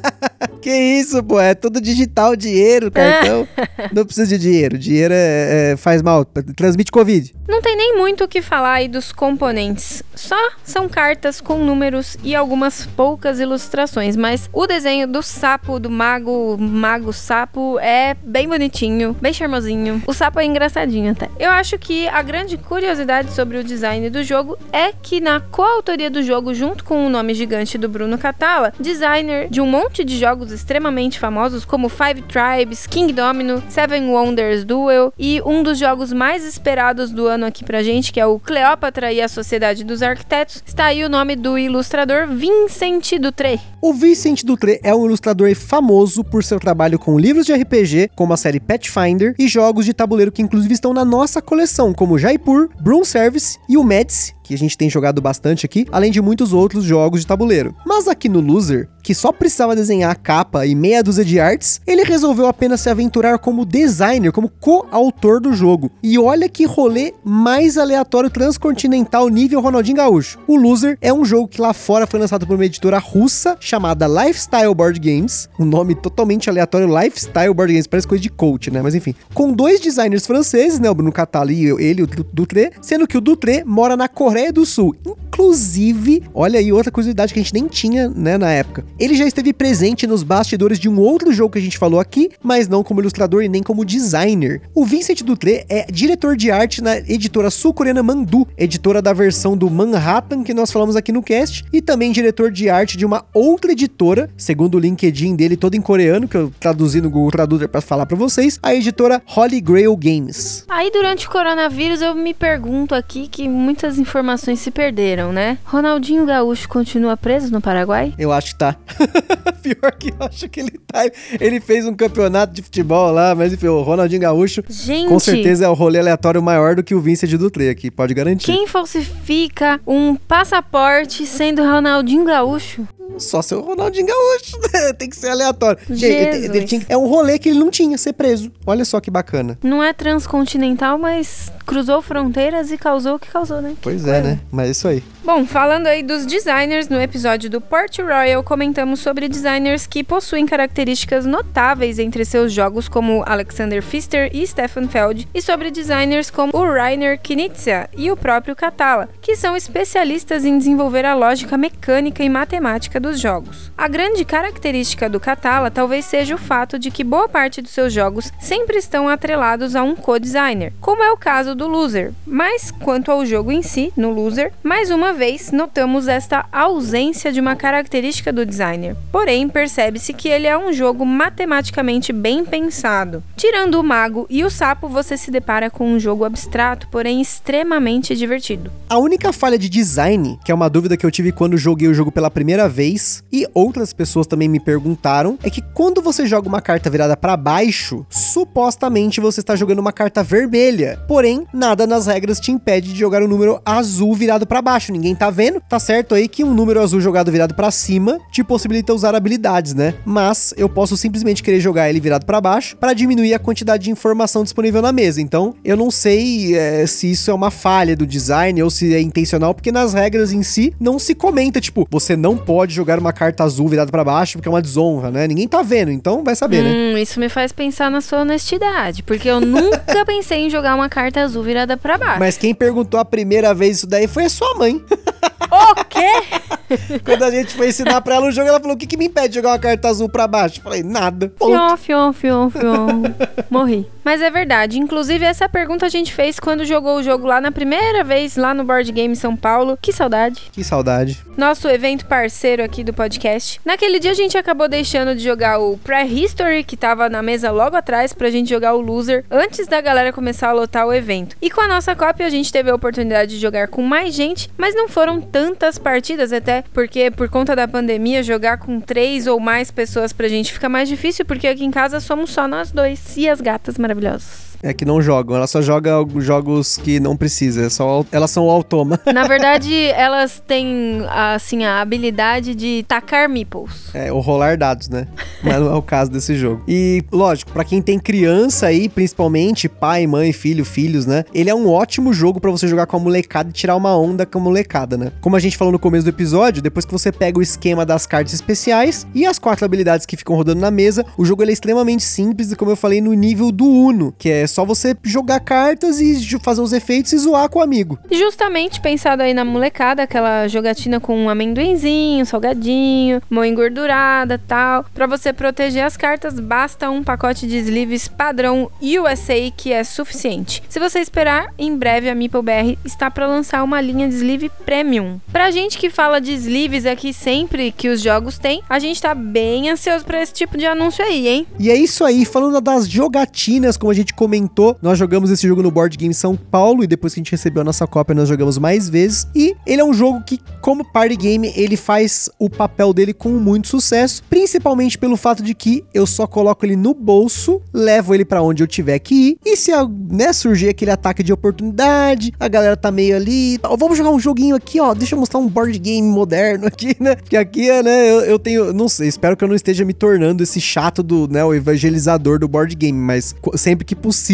que 0.60 0.70
isso, 0.70 1.22
pô, 1.24 1.40
é 1.40 1.54
tudo 1.54 1.80
digital, 1.80 2.36
dinheiro, 2.36 2.90
cartão. 2.90 3.48
Não 3.92 4.04
precisa 4.04 4.26
de 4.26 4.38
dinheiro, 4.38 4.78
dinheiro 4.78 5.14
é, 5.14 5.72
é, 5.72 5.76
faz 5.76 6.02
mal, 6.02 6.24
transmite 6.24 6.92
Covid. 6.92 7.34
Não 7.48 7.62
tem 7.62 7.76
nem 7.76 7.96
muito 7.96 8.24
o 8.24 8.28
que 8.28 8.42
falar 8.42 8.74
aí 8.74 8.88
dos 8.88 9.12
componentes. 9.12 10.02
Só 10.14 10.36
são 10.64 10.88
cartas 10.88 11.40
com 11.40 11.58
números 11.64 12.18
e 12.22 12.34
algumas 12.34 12.84
poucas 12.84 13.38
ilustrações, 13.40 14.16
mas 14.16 14.50
o 14.52 14.66
desenho 14.66 15.06
do 15.06 15.22
sapo, 15.22 15.78
do 15.78 15.88
mago, 15.88 16.56
mago 16.58 17.12
sapo, 17.12 17.78
é 17.78 18.14
bem 18.22 18.48
bonitinho, 18.48 19.16
bem 19.20 19.32
charmosinho. 19.32 20.02
O 20.06 20.12
sapo 20.12 20.40
é 20.40 20.44
engraçadinho 20.44 21.12
até. 21.12 21.30
Eu 21.38 21.50
acho 21.50 21.78
que 21.78 22.08
a 22.08 22.20
grande 22.22 22.58
curiosidade 22.58 23.32
sobre 23.32 23.58
o 23.58 23.64
design 23.64 24.10
do 24.10 24.24
jogo 24.24 24.58
é 24.72 24.92
que 24.92 25.20
na 25.20 25.40
coautoria 25.50 26.10
do 26.10 26.22
jogo, 26.22 26.54
junto 26.54 26.84
com 26.84 27.06
o 27.06 27.08
nome 27.08 27.34
gigante 27.34 27.78
do 27.78 27.88
Bruno 27.88 28.18
Catala, 28.18 28.72
designer 28.78 29.48
de 29.48 29.60
um 29.60 29.66
monte 29.66 30.04
de 30.04 30.18
jogos 30.18 30.52
extremamente 30.52 31.18
famosos 31.18 31.64
como 31.64 31.88
Five 31.88 32.22
Tribes, 32.22 32.86
King 32.86 33.12
Domino, 33.12 33.62
Seven 33.68 34.08
Wonders 34.08 34.64
Duel 34.64 35.12
e 35.18 35.40
um 35.44 35.62
dos 35.62 35.78
jogos 35.78 36.12
mais 36.12 36.44
esperados 36.44 37.10
do 37.10 37.26
ano 37.26 37.46
aqui 37.46 37.64
pra 37.64 37.82
gente, 37.82 38.12
que 38.12 38.20
é 38.20 38.26
o 38.26 38.38
Cleópatra 38.38 39.12
e 39.12 39.20
a 39.20 39.28
Sociedade 39.28 39.84
dos 39.84 40.02
Arquitetos, 40.02 40.62
está 40.66 40.86
aí 40.86 41.04
o 41.04 41.08
nome 41.08 41.36
do 41.36 41.58
ilustrador 41.58 42.26
Vincent 42.26 43.18
Dutré. 43.18 43.60
O 43.86 43.92
Vincent 43.92 44.42
Dutré 44.42 44.80
é 44.82 44.92
um 44.92 45.06
ilustrador 45.06 45.54
famoso 45.54 46.24
por 46.24 46.42
seu 46.42 46.58
trabalho 46.58 46.98
com 46.98 47.16
livros 47.16 47.46
de 47.46 47.54
RPG, 47.54 48.10
como 48.16 48.32
a 48.32 48.36
série 48.36 48.58
Pathfinder 48.58 49.32
e 49.38 49.46
jogos 49.46 49.84
de 49.84 49.94
tabuleiro 49.94 50.32
que 50.32 50.42
inclusive 50.42 50.74
estão 50.74 50.92
na 50.92 51.04
nossa 51.04 51.40
coleção, 51.40 51.94
como 51.94 52.18
Jaipur, 52.18 52.68
Broom 52.80 53.04
Service 53.04 53.60
e 53.68 53.76
o 53.76 53.84
Médici, 53.84 54.34
que 54.42 54.54
a 54.54 54.58
gente 54.58 54.76
tem 54.76 54.90
jogado 54.90 55.20
bastante 55.20 55.64
aqui, 55.64 55.86
além 55.92 56.10
de 56.10 56.20
muitos 56.20 56.52
outros 56.52 56.82
jogos 56.82 57.20
de 57.20 57.28
tabuleiro. 57.28 57.76
Mas 57.86 58.08
aqui 58.08 58.28
no 58.28 58.40
Loser, 58.40 58.88
que 59.04 59.14
só 59.14 59.30
precisava 59.30 59.76
desenhar 59.76 60.10
a 60.10 60.16
capa 60.16 60.66
e 60.66 60.74
meia 60.74 61.00
dúzia 61.02 61.24
de 61.24 61.38
artes, 61.38 61.80
ele 61.86 62.02
resolveu 62.02 62.48
apenas 62.48 62.80
se 62.80 62.90
aventurar 62.90 63.38
como 63.38 63.64
designer, 63.64 64.32
como 64.32 64.48
coautor 64.48 65.40
do 65.40 65.52
jogo. 65.52 65.92
E 66.02 66.18
olha 66.18 66.48
que 66.48 66.64
rolê 66.64 67.14
mais 67.24 67.78
aleatório 67.78 68.30
transcontinental 68.30 69.28
nível 69.28 69.60
Ronaldinho 69.60 69.96
Gaúcho. 69.96 70.40
O 70.46 70.56
Loser 70.56 70.98
é 71.00 71.12
um 71.12 71.24
jogo 71.24 71.46
que 71.46 71.60
lá 71.60 71.72
fora 71.72 72.04
foi 72.04 72.18
lançado 72.18 72.46
por 72.46 72.56
uma 72.56 72.64
editora 72.64 72.98
russa 72.98 73.56
chamada 73.60 73.75
Lifestyle 73.78 74.74
Board 74.74 74.98
Games, 74.98 75.48
um 75.58 75.64
nome 75.64 75.94
totalmente 75.94 76.48
aleatório, 76.48 76.88
Lifestyle 76.88 77.52
Board 77.54 77.72
Games, 77.72 77.86
parece 77.86 78.06
coisa 78.06 78.22
de 78.22 78.30
coach, 78.30 78.70
né? 78.70 78.80
Mas 78.82 78.94
enfim, 78.94 79.14
com 79.34 79.52
dois 79.52 79.80
designers 79.80 80.26
franceses, 80.26 80.78
né, 80.78 80.90
o 80.90 80.94
Bruno 80.94 81.12
Catala 81.12 81.52
e 81.52 81.66
ele, 81.80 82.02
o 82.02 82.06
Dutré, 82.06 82.70
sendo 82.80 83.06
que 83.06 83.16
o 83.16 83.20
Dutré 83.20 83.62
mora 83.64 83.96
na 83.96 84.08
Coreia 84.08 84.52
do 84.52 84.64
Sul. 84.64 84.94
Inclusive, 85.06 86.22
olha 86.34 86.58
aí 86.58 86.72
outra 86.72 86.90
curiosidade 86.90 87.32
que 87.32 87.40
a 87.40 87.42
gente 87.42 87.52
nem 87.52 87.66
tinha, 87.66 88.08
né, 88.08 88.38
na 88.38 88.50
época. 88.50 88.84
Ele 88.98 89.14
já 89.14 89.26
esteve 89.26 89.52
presente 89.52 90.06
nos 90.06 90.22
bastidores 90.22 90.78
de 90.78 90.88
um 90.88 90.98
outro 90.98 91.32
jogo 91.32 91.52
que 91.52 91.58
a 91.58 91.62
gente 91.62 91.78
falou 91.78 92.00
aqui, 92.00 92.30
mas 92.42 92.68
não 92.68 92.82
como 92.82 93.00
ilustrador 93.00 93.42
e 93.42 93.48
nem 93.48 93.62
como 93.62 93.84
designer. 93.84 94.62
O 94.74 94.84
Vincent 94.84 95.22
Dutré 95.22 95.64
é 95.68 95.86
diretor 95.90 96.36
de 96.36 96.50
arte 96.50 96.82
na 96.82 96.98
editora 96.98 97.50
sul-coreana 97.50 98.02
Mandu, 98.02 98.46
editora 98.56 99.02
da 99.02 99.12
versão 99.12 99.56
do 99.56 99.70
Manhattan 99.70 100.42
que 100.42 100.54
nós 100.54 100.70
falamos 100.70 100.96
aqui 100.96 101.12
no 101.12 101.22
cast, 101.22 101.64
e 101.72 101.82
também 101.82 102.12
diretor 102.12 102.50
de 102.50 102.70
arte 102.70 102.96
de 102.96 103.04
uma 103.04 103.24
outra 103.34 103.65
editora, 103.72 104.30
segundo 104.36 104.76
o 104.76 104.78
LinkedIn 104.78 105.34
dele 105.36 105.56
todo 105.56 105.74
em 105.74 105.80
coreano, 105.80 106.28
que 106.28 106.36
eu 106.36 106.52
traduzi 106.58 107.00
no 107.00 107.10
Google 107.10 107.30
Tradutor 107.30 107.68
para 107.68 107.80
falar 107.80 108.06
para 108.06 108.16
vocês, 108.16 108.58
a 108.62 108.74
editora 108.74 109.22
Holy 109.36 109.60
Grail 109.60 109.96
Games. 109.96 110.64
Aí 110.68 110.90
durante 110.90 111.26
o 111.26 111.30
coronavírus 111.30 112.00
eu 112.00 112.14
me 112.14 112.34
pergunto 112.34 112.94
aqui 112.94 113.28
que 113.28 113.48
muitas 113.48 113.98
informações 113.98 114.60
se 114.60 114.70
perderam, 114.70 115.32
né? 115.32 115.58
Ronaldinho 115.64 116.26
Gaúcho 116.26 116.68
continua 116.68 117.16
preso 117.16 117.52
no 117.52 117.60
Paraguai? 117.60 118.14
Eu 118.18 118.32
acho 118.32 118.52
que 118.52 118.58
tá. 118.58 118.76
Pior 119.62 119.92
que 119.98 120.10
eu 120.10 120.16
acho 120.20 120.48
que 120.48 120.60
ele 120.60 120.78
tá. 120.86 121.00
Ele 121.40 121.60
fez 121.60 121.86
um 121.86 121.94
campeonato 121.94 122.52
de 122.52 122.62
futebol 122.62 123.10
lá, 123.12 123.34
mas 123.34 123.52
enfim, 123.52 123.66
o 123.66 123.82
Ronaldinho 123.82 124.20
Gaúcho 124.20 124.62
Gente, 124.68 125.08
com 125.08 125.18
certeza 125.18 125.64
é 125.64 125.68
o 125.68 125.74
rolê 125.74 125.98
aleatório 125.98 126.42
maior 126.42 126.74
do 126.76 126.82
que 126.82 126.94
o 126.94 127.00
Vincent 127.00 127.30
Dutré 127.32 127.70
aqui, 127.70 127.90
pode 127.90 128.14
garantir. 128.14 128.46
quem 128.46 128.66
falsifica 128.66 129.80
um 129.86 130.14
passaporte 130.14 131.26
sendo 131.26 131.62
Ronaldinho 131.62 132.24
Gaúcho? 132.24 132.86
Só 133.18 133.40
ser 133.46 133.54
o 133.56 133.60
Ronaldinho 133.60 134.06
Gaúcho, 134.06 134.58
né? 134.72 134.92
Tem 134.92 135.08
que 135.08 135.16
ser 135.16 135.28
aleatório. 135.30 135.78
Gente, 135.88 136.04
ele- 136.12 136.36
ele 136.36 136.52
Jesus. 136.52 136.64
tinha- 136.68 136.86
é 136.88 136.96
um 136.96 137.06
rolê 137.06 137.38
que 137.38 137.48
ele 137.48 137.58
não 137.58 137.70
tinha, 137.70 137.96
ser 137.98 138.12
preso. 138.12 138.50
Olha 138.66 138.84
só 138.84 139.00
que 139.00 139.10
bacana. 139.10 139.58
Não 139.62 139.82
é 139.82 139.92
transcontinental, 139.92 140.98
mas 140.98 141.52
cruzou 141.66 142.00
fronteiras 142.02 142.70
e 142.70 142.78
causou 142.78 143.14
o 143.16 143.18
que 143.18 143.28
causou, 143.28 143.60
né? 143.62 143.74
Pois 143.80 144.06
é, 144.06 144.22
né? 144.22 144.40
Mas 144.50 144.66
é 144.68 144.70
isso 144.70 144.88
aí. 144.88 145.02
Bom, 145.24 145.44
falando 145.44 145.86
aí 145.88 146.02
dos 146.02 146.24
designers, 146.24 146.88
no 146.88 147.00
episódio 147.00 147.50
do 147.50 147.60
Port 147.60 147.98
Royal 147.98 148.42
comentamos 148.44 149.00
sobre 149.00 149.28
designers 149.28 149.86
que 149.86 150.04
possuem 150.04 150.46
características 150.46 151.26
notáveis 151.26 151.98
entre 151.98 152.24
seus 152.24 152.52
jogos, 152.52 152.88
como 152.88 153.22
Alexander 153.26 153.82
Pfister 153.82 154.30
e 154.32 154.46
Stefan 154.46 154.86
Feld, 154.88 155.26
e 155.34 155.42
sobre 155.42 155.70
designers 155.70 156.30
como 156.30 156.52
o 156.56 156.64
Rainer 156.72 157.18
Knizia 157.20 157.88
e 157.96 158.10
o 158.10 158.16
próprio 158.16 158.54
Catala, 158.54 159.08
que 159.20 159.34
são 159.36 159.56
especialistas 159.56 160.44
em 160.44 160.56
desenvolver 160.58 161.04
a 161.04 161.14
lógica 161.14 161.56
mecânica 161.58 162.22
e 162.22 162.28
matemática 162.28 163.00
dos 163.00 163.18
jogos. 163.18 163.35
A 163.76 163.88
grande 163.88 164.24
característica 164.24 165.08
do 165.08 165.20
Catala 165.20 165.70
talvez 165.70 166.04
seja 166.04 166.34
o 166.34 166.38
fato 166.38 166.78
de 166.78 166.90
que 166.90 167.04
boa 167.04 167.28
parte 167.28 167.60
dos 167.60 167.70
seus 167.70 167.92
jogos 167.92 168.32
sempre 168.40 168.78
estão 168.78 169.08
atrelados 169.08 169.76
a 169.76 169.82
um 169.82 169.94
co-designer, 169.94 170.72
como 170.80 171.02
é 171.02 171.10
o 171.10 171.16
caso 171.16 171.54
do 171.54 171.66
Loser. 171.66 172.12
Mas 172.26 172.70
quanto 172.70 173.10
ao 173.10 173.24
jogo 173.24 173.52
em 173.52 173.62
si, 173.62 173.92
no 173.96 174.10
Loser, 174.10 174.52
mais 174.62 174.90
uma 174.90 175.12
vez 175.12 175.52
notamos 175.52 176.08
esta 176.08 176.46
ausência 176.52 177.32
de 177.32 177.40
uma 177.40 177.56
característica 177.56 178.32
do 178.32 178.46
designer. 178.46 178.96
Porém, 179.12 179.48
percebe-se 179.48 180.12
que 180.12 180.28
ele 180.28 180.46
é 180.46 180.56
um 180.56 180.72
jogo 180.72 181.04
matematicamente 181.04 182.12
bem 182.12 182.44
pensado. 182.44 183.22
Tirando 183.36 183.80
o 183.80 183.82
mago 183.82 184.26
e 184.28 184.44
o 184.44 184.50
sapo, 184.50 184.88
você 184.88 185.16
se 185.16 185.30
depara 185.30 185.70
com 185.70 185.88
um 185.88 185.98
jogo 185.98 186.24
abstrato, 186.24 186.88
porém 186.88 187.20
extremamente 187.20 188.14
divertido. 188.16 188.70
A 188.88 188.98
única 188.98 189.32
falha 189.32 189.58
de 189.58 189.68
design, 189.68 190.38
que 190.44 190.52
é 190.52 190.54
uma 190.54 190.68
dúvida 190.68 190.96
que 190.96 191.04
eu 191.04 191.10
tive 191.10 191.32
quando 191.32 191.56
joguei 191.56 191.88
o 191.88 191.94
jogo 191.94 192.12
pela 192.12 192.30
primeira 192.30 192.68
vez, 192.68 193.22
e 193.32 193.46
outras 193.54 193.92
pessoas 193.92 194.26
também 194.26 194.48
me 194.48 194.60
perguntaram, 194.60 195.38
é 195.42 195.50
que 195.50 195.62
quando 195.74 196.02
você 196.02 196.26
joga 196.26 196.48
uma 196.48 196.60
carta 196.60 196.90
virada 196.90 197.16
pra 197.16 197.36
baixo, 197.36 198.06
supostamente 198.10 199.20
você 199.20 199.40
está 199.40 199.56
jogando 199.56 199.78
uma 199.78 199.92
carta 199.92 200.22
vermelha. 200.22 201.02
Porém, 201.08 201.46
nada 201.52 201.86
nas 201.86 202.06
regras 202.06 202.40
te 202.40 202.52
impede 202.52 202.92
de 202.92 202.98
jogar 202.98 203.22
um 203.22 203.28
número 203.28 203.60
azul 203.64 204.14
virado 204.14 204.46
pra 204.46 204.62
baixo. 204.62 204.92
Ninguém 204.92 205.14
tá 205.14 205.30
vendo. 205.30 205.60
Tá 205.68 205.78
certo 205.78 206.14
aí 206.14 206.28
que 206.28 206.44
um 206.44 206.54
número 206.54 206.80
azul 206.80 207.00
jogado 207.00 207.30
virado 207.30 207.54
pra 207.54 207.70
cima 207.70 208.18
te 208.30 208.42
possibilita 208.44 208.94
usar 208.94 209.14
habilidades, 209.14 209.74
né? 209.74 209.94
Mas 210.04 210.54
eu 210.56 210.68
posso 210.68 210.96
simplesmente 210.96 211.42
querer 211.42 211.60
jogar 211.60 211.88
ele 211.88 212.00
virado 212.00 212.26
pra 212.26 212.40
baixo 212.40 212.76
pra 212.76 212.92
diminuir 212.92 213.34
a 213.34 213.38
quantidade 213.38 213.84
de 213.84 213.90
informação 213.90 214.42
disponível 214.42 214.82
na 214.82 214.92
mesa. 214.92 215.20
Então, 215.20 215.54
eu 215.64 215.76
não 215.76 215.90
sei 215.90 216.54
é, 216.54 216.86
se 216.86 217.10
isso 217.10 217.30
é 217.30 217.34
uma 217.34 217.50
falha 217.50 217.96
do 217.96 218.06
design 218.06 218.62
ou 218.62 218.70
se 218.70 218.94
é 218.94 219.00
intencional, 219.00 219.54
porque 219.54 219.72
nas 219.72 219.94
regras 219.94 220.32
em 220.32 220.42
si 220.42 220.72
não 220.78 220.98
se 220.98 221.14
comenta, 221.14 221.60
tipo, 221.60 221.86
você 221.90 222.16
não 222.16 222.36
pode 222.36 222.74
jogar 222.74 222.98
uma 222.98 223.12
carta 223.16 223.42
azul 223.42 223.66
virada 223.66 223.90
pra 223.90 224.04
baixo 224.04 224.38
porque 224.38 224.48
é 224.48 224.50
uma 224.50 224.62
desonra, 224.62 225.10
né? 225.10 225.26
Ninguém 225.26 225.48
tá 225.48 225.62
vendo, 225.62 225.90
então 225.90 226.22
vai 226.22 226.36
saber, 226.36 226.62
né? 226.62 226.70
Hum, 226.70 226.98
isso 226.98 227.18
me 227.18 227.28
faz 227.28 227.50
pensar 227.50 227.90
na 227.90 228.00
sua 228.00 228.20
honestidade, 228.20 229.02
porque 229.02 229.28
eu 229.28 229.40
nunca 229.40 230.04
pensei 230.06 230.46
em 230.46 230.50
jogar 230.50 230.74
uma 230.74 230.88
carta 230.88 231.20
azul 231.20 231.42
virada 231.42 231.76
pra 231.76 231.96
baixo. 231.98 232.20
Mas 232.20 232.36
quem 232.36 232.54
perguntou 232.54 233.00
a 233.00 233.04
primeira 233.04 233.52
vez 233.54 233.78
isso 233.78 233.86
daí 233.86 234.06
foi 234.06 234.24
a 234.24 234.28
sua 234.28 234.54
mãe. 234.54 234.80
O 235.40 235.84
quê? 235.84 237.00
Quando 237.04 237.22
a 237.22 237.30
gente 237.30 237.54
foi 237.54 237.68
ensinar 237.68 238.00
pra 238.00 238.16
ela 238.16 238.26
o 238.26 238.32
jogo, 238.32 238.48
ela 238.48 238.60
falou: 238.60 238.74
o 238.74 238.78
que, 238.78 238.86
que 238.86 238.96
me 238.96 239.06
impede 239.06 239.28
de 239.28 239.34
jogar 239.36 239.50
uma 239.50 239.58
carta 239.58 239.88
azul 239.88 240.08
pra 240.08 240.26
baixo? 240.26 240.58
Eu 240.58 240.64
falei, 240.64 240.82
nada. 240.82 241.28
Ponto. 241.38 241.76
Fion, 241.76 242.12
fion, 242.12 242.12
fion, 242.12 242.50
fion. 242.50 243.02
Morri. 243.50 243.86
Mas 244.04 244.22
é 244.22 244.30
verdade. 244.30 244.78
Inclusive, 244.78 245.24
essa 245.24 245.48
pergunta 245.48 245.86
a 245.86 245.88
gente 245.88 246.12
fez 246.12 246.38
quando 246.38 246.64
jogou 246.64 246.98
o 246.98 247.02
jogo 247.02 247.26
lá 247.26 247.40
na 247.40 247.50
primeira 247.50 248.04
vez, 248.04 248.36
lá 248.36 248.54
no 248.54 248.62
Board 248.62 248.90
Game 248.92 249.16
São 249.16 249.36
Paulo. 249.36 249.76
Que 249.82 249.92
saudade. 249.92 250.42
Que 250.52 250.62
saudade. 250.62 251.18
Nosso 251.36 251.68
evento 251.68 252.06
parceiro 252.06 252.62
aqui 252.62 252.84
do 252.84 252.94
podcast. 252.94 253.60
Naquele 253.64 253.98
dia 253.98 254.12
a 254.12 254.14
gente 254.14 254.38
acabou 254.38 254.68
deixando 254.68 255.14
de 255.14 255.22
jogar 255.24 255.58
o 255.58 255.76
Prehistory, 255.78 256.62
que 256.62 256.76
tava 256.76 257.08
na 257.08 257.20
mesa 257.20 257.50
logo 257.50 257.76
atrás, 257.76 258.12
pra 258.12 258.30
gente 258.30 258.48
jogar 258.48 258.74
o 258.74 258.80
Loser, 258.80 259.24
antes 259.30 259.66
da 259.66 259.80
galera 259.80 260.12
começar 260.12 260.50
a 260.50 260.52
lotar 260.52 260.86
o 260.86 260.92
evento. 260.92 261.36
E 261.42 261.50
com 261.50 261.60
a 261.60 261.68
nossa 261.68 261.94
cópia 261.96 262.26
a 262.26 262.30
gente 262.30 262.52
teve 262.52 262.70
a 262.70 262.74
oportunidade 262.74 263.32
de 263.32 263.40
jogar 263.40 263.68
com 263.68 263.82
mais 263.82 264.14
gente, 264.14 264.48
mas 264.56 264.74
não 264.74 264.88
foram 264.88 265.20
tantas 265.30 265.78
partidas, 265.78 266.32
até 266.32 266.62
porque 266.72 267.10
por 267.10 267.28
conta 267.28 267.54
da 267.54 267.68
pandemia, 267.68 268.22
jogar 268.22 268.58
com 268.58 268.80
três 268.80 269.26
ou 269.26 269.38
mais 269.38 269.70
pessoas 269.70 270.12
pra 270.12 270.28
gente 270.28 270.52
fica 270.52 270.68
mais 270.68 270.88
difícil, 270.88 271.24
porque 271.24 271.46
aqui 271.46 271.64
em 271.64 271.70
casa 271.70 272.00
somos 272.00 272.30
só 272.30 272.48
nós 272.48 272.70
dois 272.70 273.16
e 273.16 273.28
as 273.28 273.40
gatas 273.40 273.78
maravilhosas. 273.78 274.55
É 274.62 274.72
que 274.72 274.84
não 274.84 275.00
jogam, 275.00 275.36
ela 275.36 275.46
só 275.46 275.60
joga 275.60 275.92
jogos 276.18 276.76
que 276.76 276.98
não 276.98 277.16
precisa. 277.16 277.66
É 277.66 277.70
só, 277.70 278.04
elas 278.10 278.30
são 278.30 278.46
o 278.46 278.50
automa. 278.50 279.00
Na 279.12 279.26
verdade, 279.26 279.72
elas 279.94 280.42
têm, 280.46 281.04
assim, 281.08 281.64
a 281.64 281.80
habilidade 281.80 282.54
de 282.54 282.84
tacar 282.88 283.28
meeples. 283.28 283.94
É, 283.94 284.12
ou 284.12 284.20
rolar 284.20 284.56
dados, 284.56 284.88
né? 284.88 285.06
Mas 285.42 285.60
não 285.60 285.72
é 285.72 285.74
o 285.74 285.82
caso 285.82 286.10
desse 286.10 286.34
jogo. 286.34 286.62
E, 286.66 287.02
lógico, 287.12 287.52
pra 287.52 287.64
quem 287.64 287.80
tem 287.80 287.98
criança 287.98 288.66
aí, 288.66 288.88
principalmente 288.88 289.68
pai, 289.68 290.06
mãe, 290.06 290.32
filho, 290.32 290.64
filhos, 290.64 291.06
né? 291.06 291.24
Ele 291.34 291.50
é 291.50 291.54
um 291.54 291.68
ótimo 291.68 292.12
jogo 292.12 292.40
pra 292.40 292.50
você 292.50 292.66
jogar 292.66 292.86
com 292.86 292.96
a 292.96 293.00
molecada 293.00 293.50
e 293.50 293.52
tirar 293.52 293.76
uma 293.76 293.96
onda 293.96 294.26
com 294.26 294.38
a 294.38 294.42
molecada, 294.42 294.96
né? 294.96 295.12
Como 295.20 295.36
a 295.36 295.40
gente 295.40 295.56
falou 295.56 295.72
no 295.72 295.78
começo 295.78 296.04
do 296.04 296.10
episódio, 296.10 296.62
depois 296.62 296.84
que 296.84 296.92
você 296.92 297.12
pega 297.12 297.38
o 297.38 297.42
esquema 297.42 297.84
das 297.84 298.06
cartas 298.06 298.32
especiais 298.32 299.06
e 299.14 299.26
as 299.26 299.38
quatro 299.38 299.64
habilidades 299.64 300.06
que 300.06 300.16
ficam 300.16 300.36
rodando 300.36 300.60
na 300.60 300.70
mesa, 300.70 301.04
o 301.16 301.24
jogo 301.24 301.42
é 301.42 301.52
extremamente 301.52 302.02
simples 302.02 302.50
e, 302.50 302.56
como 302.56 302.70
eu 302.70 302.76
falei, 302.76 303.00
no 303.00 303.12
nível 303.12 303.52
do 303.52 303.66
Uno, 303.66 304.14
que 304.18 304.28
é 304.28 304.45
só 304.46 304.64
você 304.64 304.96
jogar 305.02 305.40
cartas 305.40 306.00
e 306.00 306.16
fazer 306.40 306.60
os 306.60 306.72
efeitos 306.72 307.12
e 307.12 307.18
zoar 307.18 307.48
com 307.48 307.58
o 307.58 307.62
amigo. 307.62 307.98
Justamente 308.10 308.80
pensado 308.80 309.22
aí 309.22 309.34
na 309.34 309.44
molecada, 309.44 310.02
aquela 310.02 310.46
jogatina 310.48 311.00
com 311.00 311.16
um 311.16 311.28
amendoinzinho, 311.28 312.24
salgadinho, 312.24 313.22
mão 313.28 313.44
engordurada 313.44 314.40
tal. 314.46 314.84
Pra 314.94 315.06
você 315.06 315.32
proteger 315.32 315.84
as 315.84 315.96
cartas, 315.96 316.38
basta 316.38 316.90
um 316.90 317.02
pacote 317.02 317.46
de 317.46 317.56
sleeves 317.58 318.08
padrão 318.08 318.70
USA 318.80 319.50
que 319.56 319.72
é 319.72 319.82
suficiente. 319.84 320.62
Se 320.68 320.78
você 320.78 321.00
esperar, 321.00 321.52
em 321.58 321.76
breve 321.76 322.08
a 322.08 322.14
Meeple 322.14 322.42
BR 322.42 322.78
está 322.84 323.10
para 323.10 323.26
lançar 323.26 323.62
uma 323.62 323.80
linha 323.80 324.08
de 324.08 324.14
sleeve 324.14 324.50
premium. 324.64 325.20
Pra 325.32 325.50
gente 325.50 325.78
que 325.78 325.90
fala 325.90 326.20
de 326.20 326.32
sleeves 326.32 326.86
aqui 326.86 327.12
sempre 327.12 327.72
que 327.72 327.88
os 327.88 328.00
jogos 328.00 328.38
têm, 328.38 328.62
a 328.68 328.78
gente 328.78 329.00
tá 329.00 329.14
bem 329.14 329.70
ansioso 329.70 330.04
pra 330.04 330.22
esse 330.22 330.32
tipo 330.32 330.56
de 330.56 330.66
anúncio 330.66 331.04
aí, 331.04 331.28
hein? 331.28 331.46
E 331.58 331.70
é 331.70 331.76
isso 331.76 332.04
aí, 332.04 332.24
falando 332.24 332.60
das 332.60 332.88
jogatinas, 332.88 333.76
como 333.76 333.90
a 333.90 333.94
gente 333.94 334.14
comentou 334.14 334.35
comentou, 334.36 334.76
nós 334.82 334.98
jogamos 334.98 335.30
esse 335.30 335.46
jogo 335.46 335.62
no 335.62 335.70
Board 335.70 335.96
Game 335.96 336.12
São 336.12 336.36
Paulo 336.36 336.84
e 336.84 336.86
depois 336.86 337.14
que 337.14 337.20
a 337.20 337.22
gente 337.22 337.30
recebeu 337.30 337.62
a 337.62 337.64
nossa 337.64 337.86
cópia, 337.86 338.14
nós 338.14 338.28
jogamos 338.28 338.58
mais 338.58 338.88
vezes. 338.88 339.26
E 339.34 339.54
ele 339.66 339.80
é 339.80 339.84
um 339.84 339.94
jogo 339.94 340.22
que, 340.24 340.38
como 340.60 340.84
party 340.84 341.16
game, 341.16 341.52
ele 341.56 341.76
faz 341.76 342.28
o 342.38 342.50
papel 342.50 342.92
dele 342.92 343.14
com 343.14 343.30
muito 343.30 343.68
sucesso, 343.68 344.22
principalmente 344.28 344.98
pelo 344.98 345.16
fato 345.16 345.42
de 345.42 345.54
que 345.54 345.84
eu 345.94 346.06
só 346.06 346.26
coloco 346.26 346.64
ele 346.66 346.76
no 346.76 346.92
bolso, 346.92 347.60
levo 347.72 348.14
ele 348.14 348.24
para 348.24 348.42
onde 348.42 348.62
eu 348.62 348.66
tiver 348.66 348.98
que 348.98 349.14
ir, 349.14 349.38
e 349.44 349.56
se 349.56 349.72
né, 350.10 350.32
surgir 350.32 350.68
aquele 350.68 350.90
ataque 350.90 351.22
de 351.22 351.32
oportunidade, 351.32 352.32
a 352.38 352.48
galera 352.48 352.76
tá 352.76 352.90
meio 352.90 353.16
ali, 353.16 353.58
vamos 353.78 353.96
jogar 353.96 354.10
um 354.10 354.18
joguinho 354.18 354.54
aqui, 354.54 354.80
ó, 354.80 354.94
deixa 354.94 355.14
eu 355.14 355.18
mostrar 355.18 355.40
um 355.40 355.48
board 355.48 355.78
game 355.78 356.06
moderno 356.06 356.66
aqui, 356.68 356.96
né? 357.00 357.16
Porque 357.16 357.36
aqui, 357.36 357.70
né, 357.82 358.10
eu, 358.10 358.20
eu 358.20 358.38
tenho, 358.38 358.72
não 358.72 358.88
sei, 358.88 359.08
espero 359.08 359.36
que 359.36 359.44
eu 359.44 359.48
não 359.48 359.54
esteja 359.54 359.84
me 359.84 359.94
tornando 359.94 360.42
esse 360.42 360.60
chato 360.60 361.02
do, 361.02 361.28
né, 361.28 361.44
o 361.44 361.54
evangelizador 361.54 362.38
do 362.38 362.48
board 362.48 362.74
game, 362.74 362.98
mas 362.98 363.34
sempre 363.54 363.84
que 363.84 363.94
possível, 363.94 364.25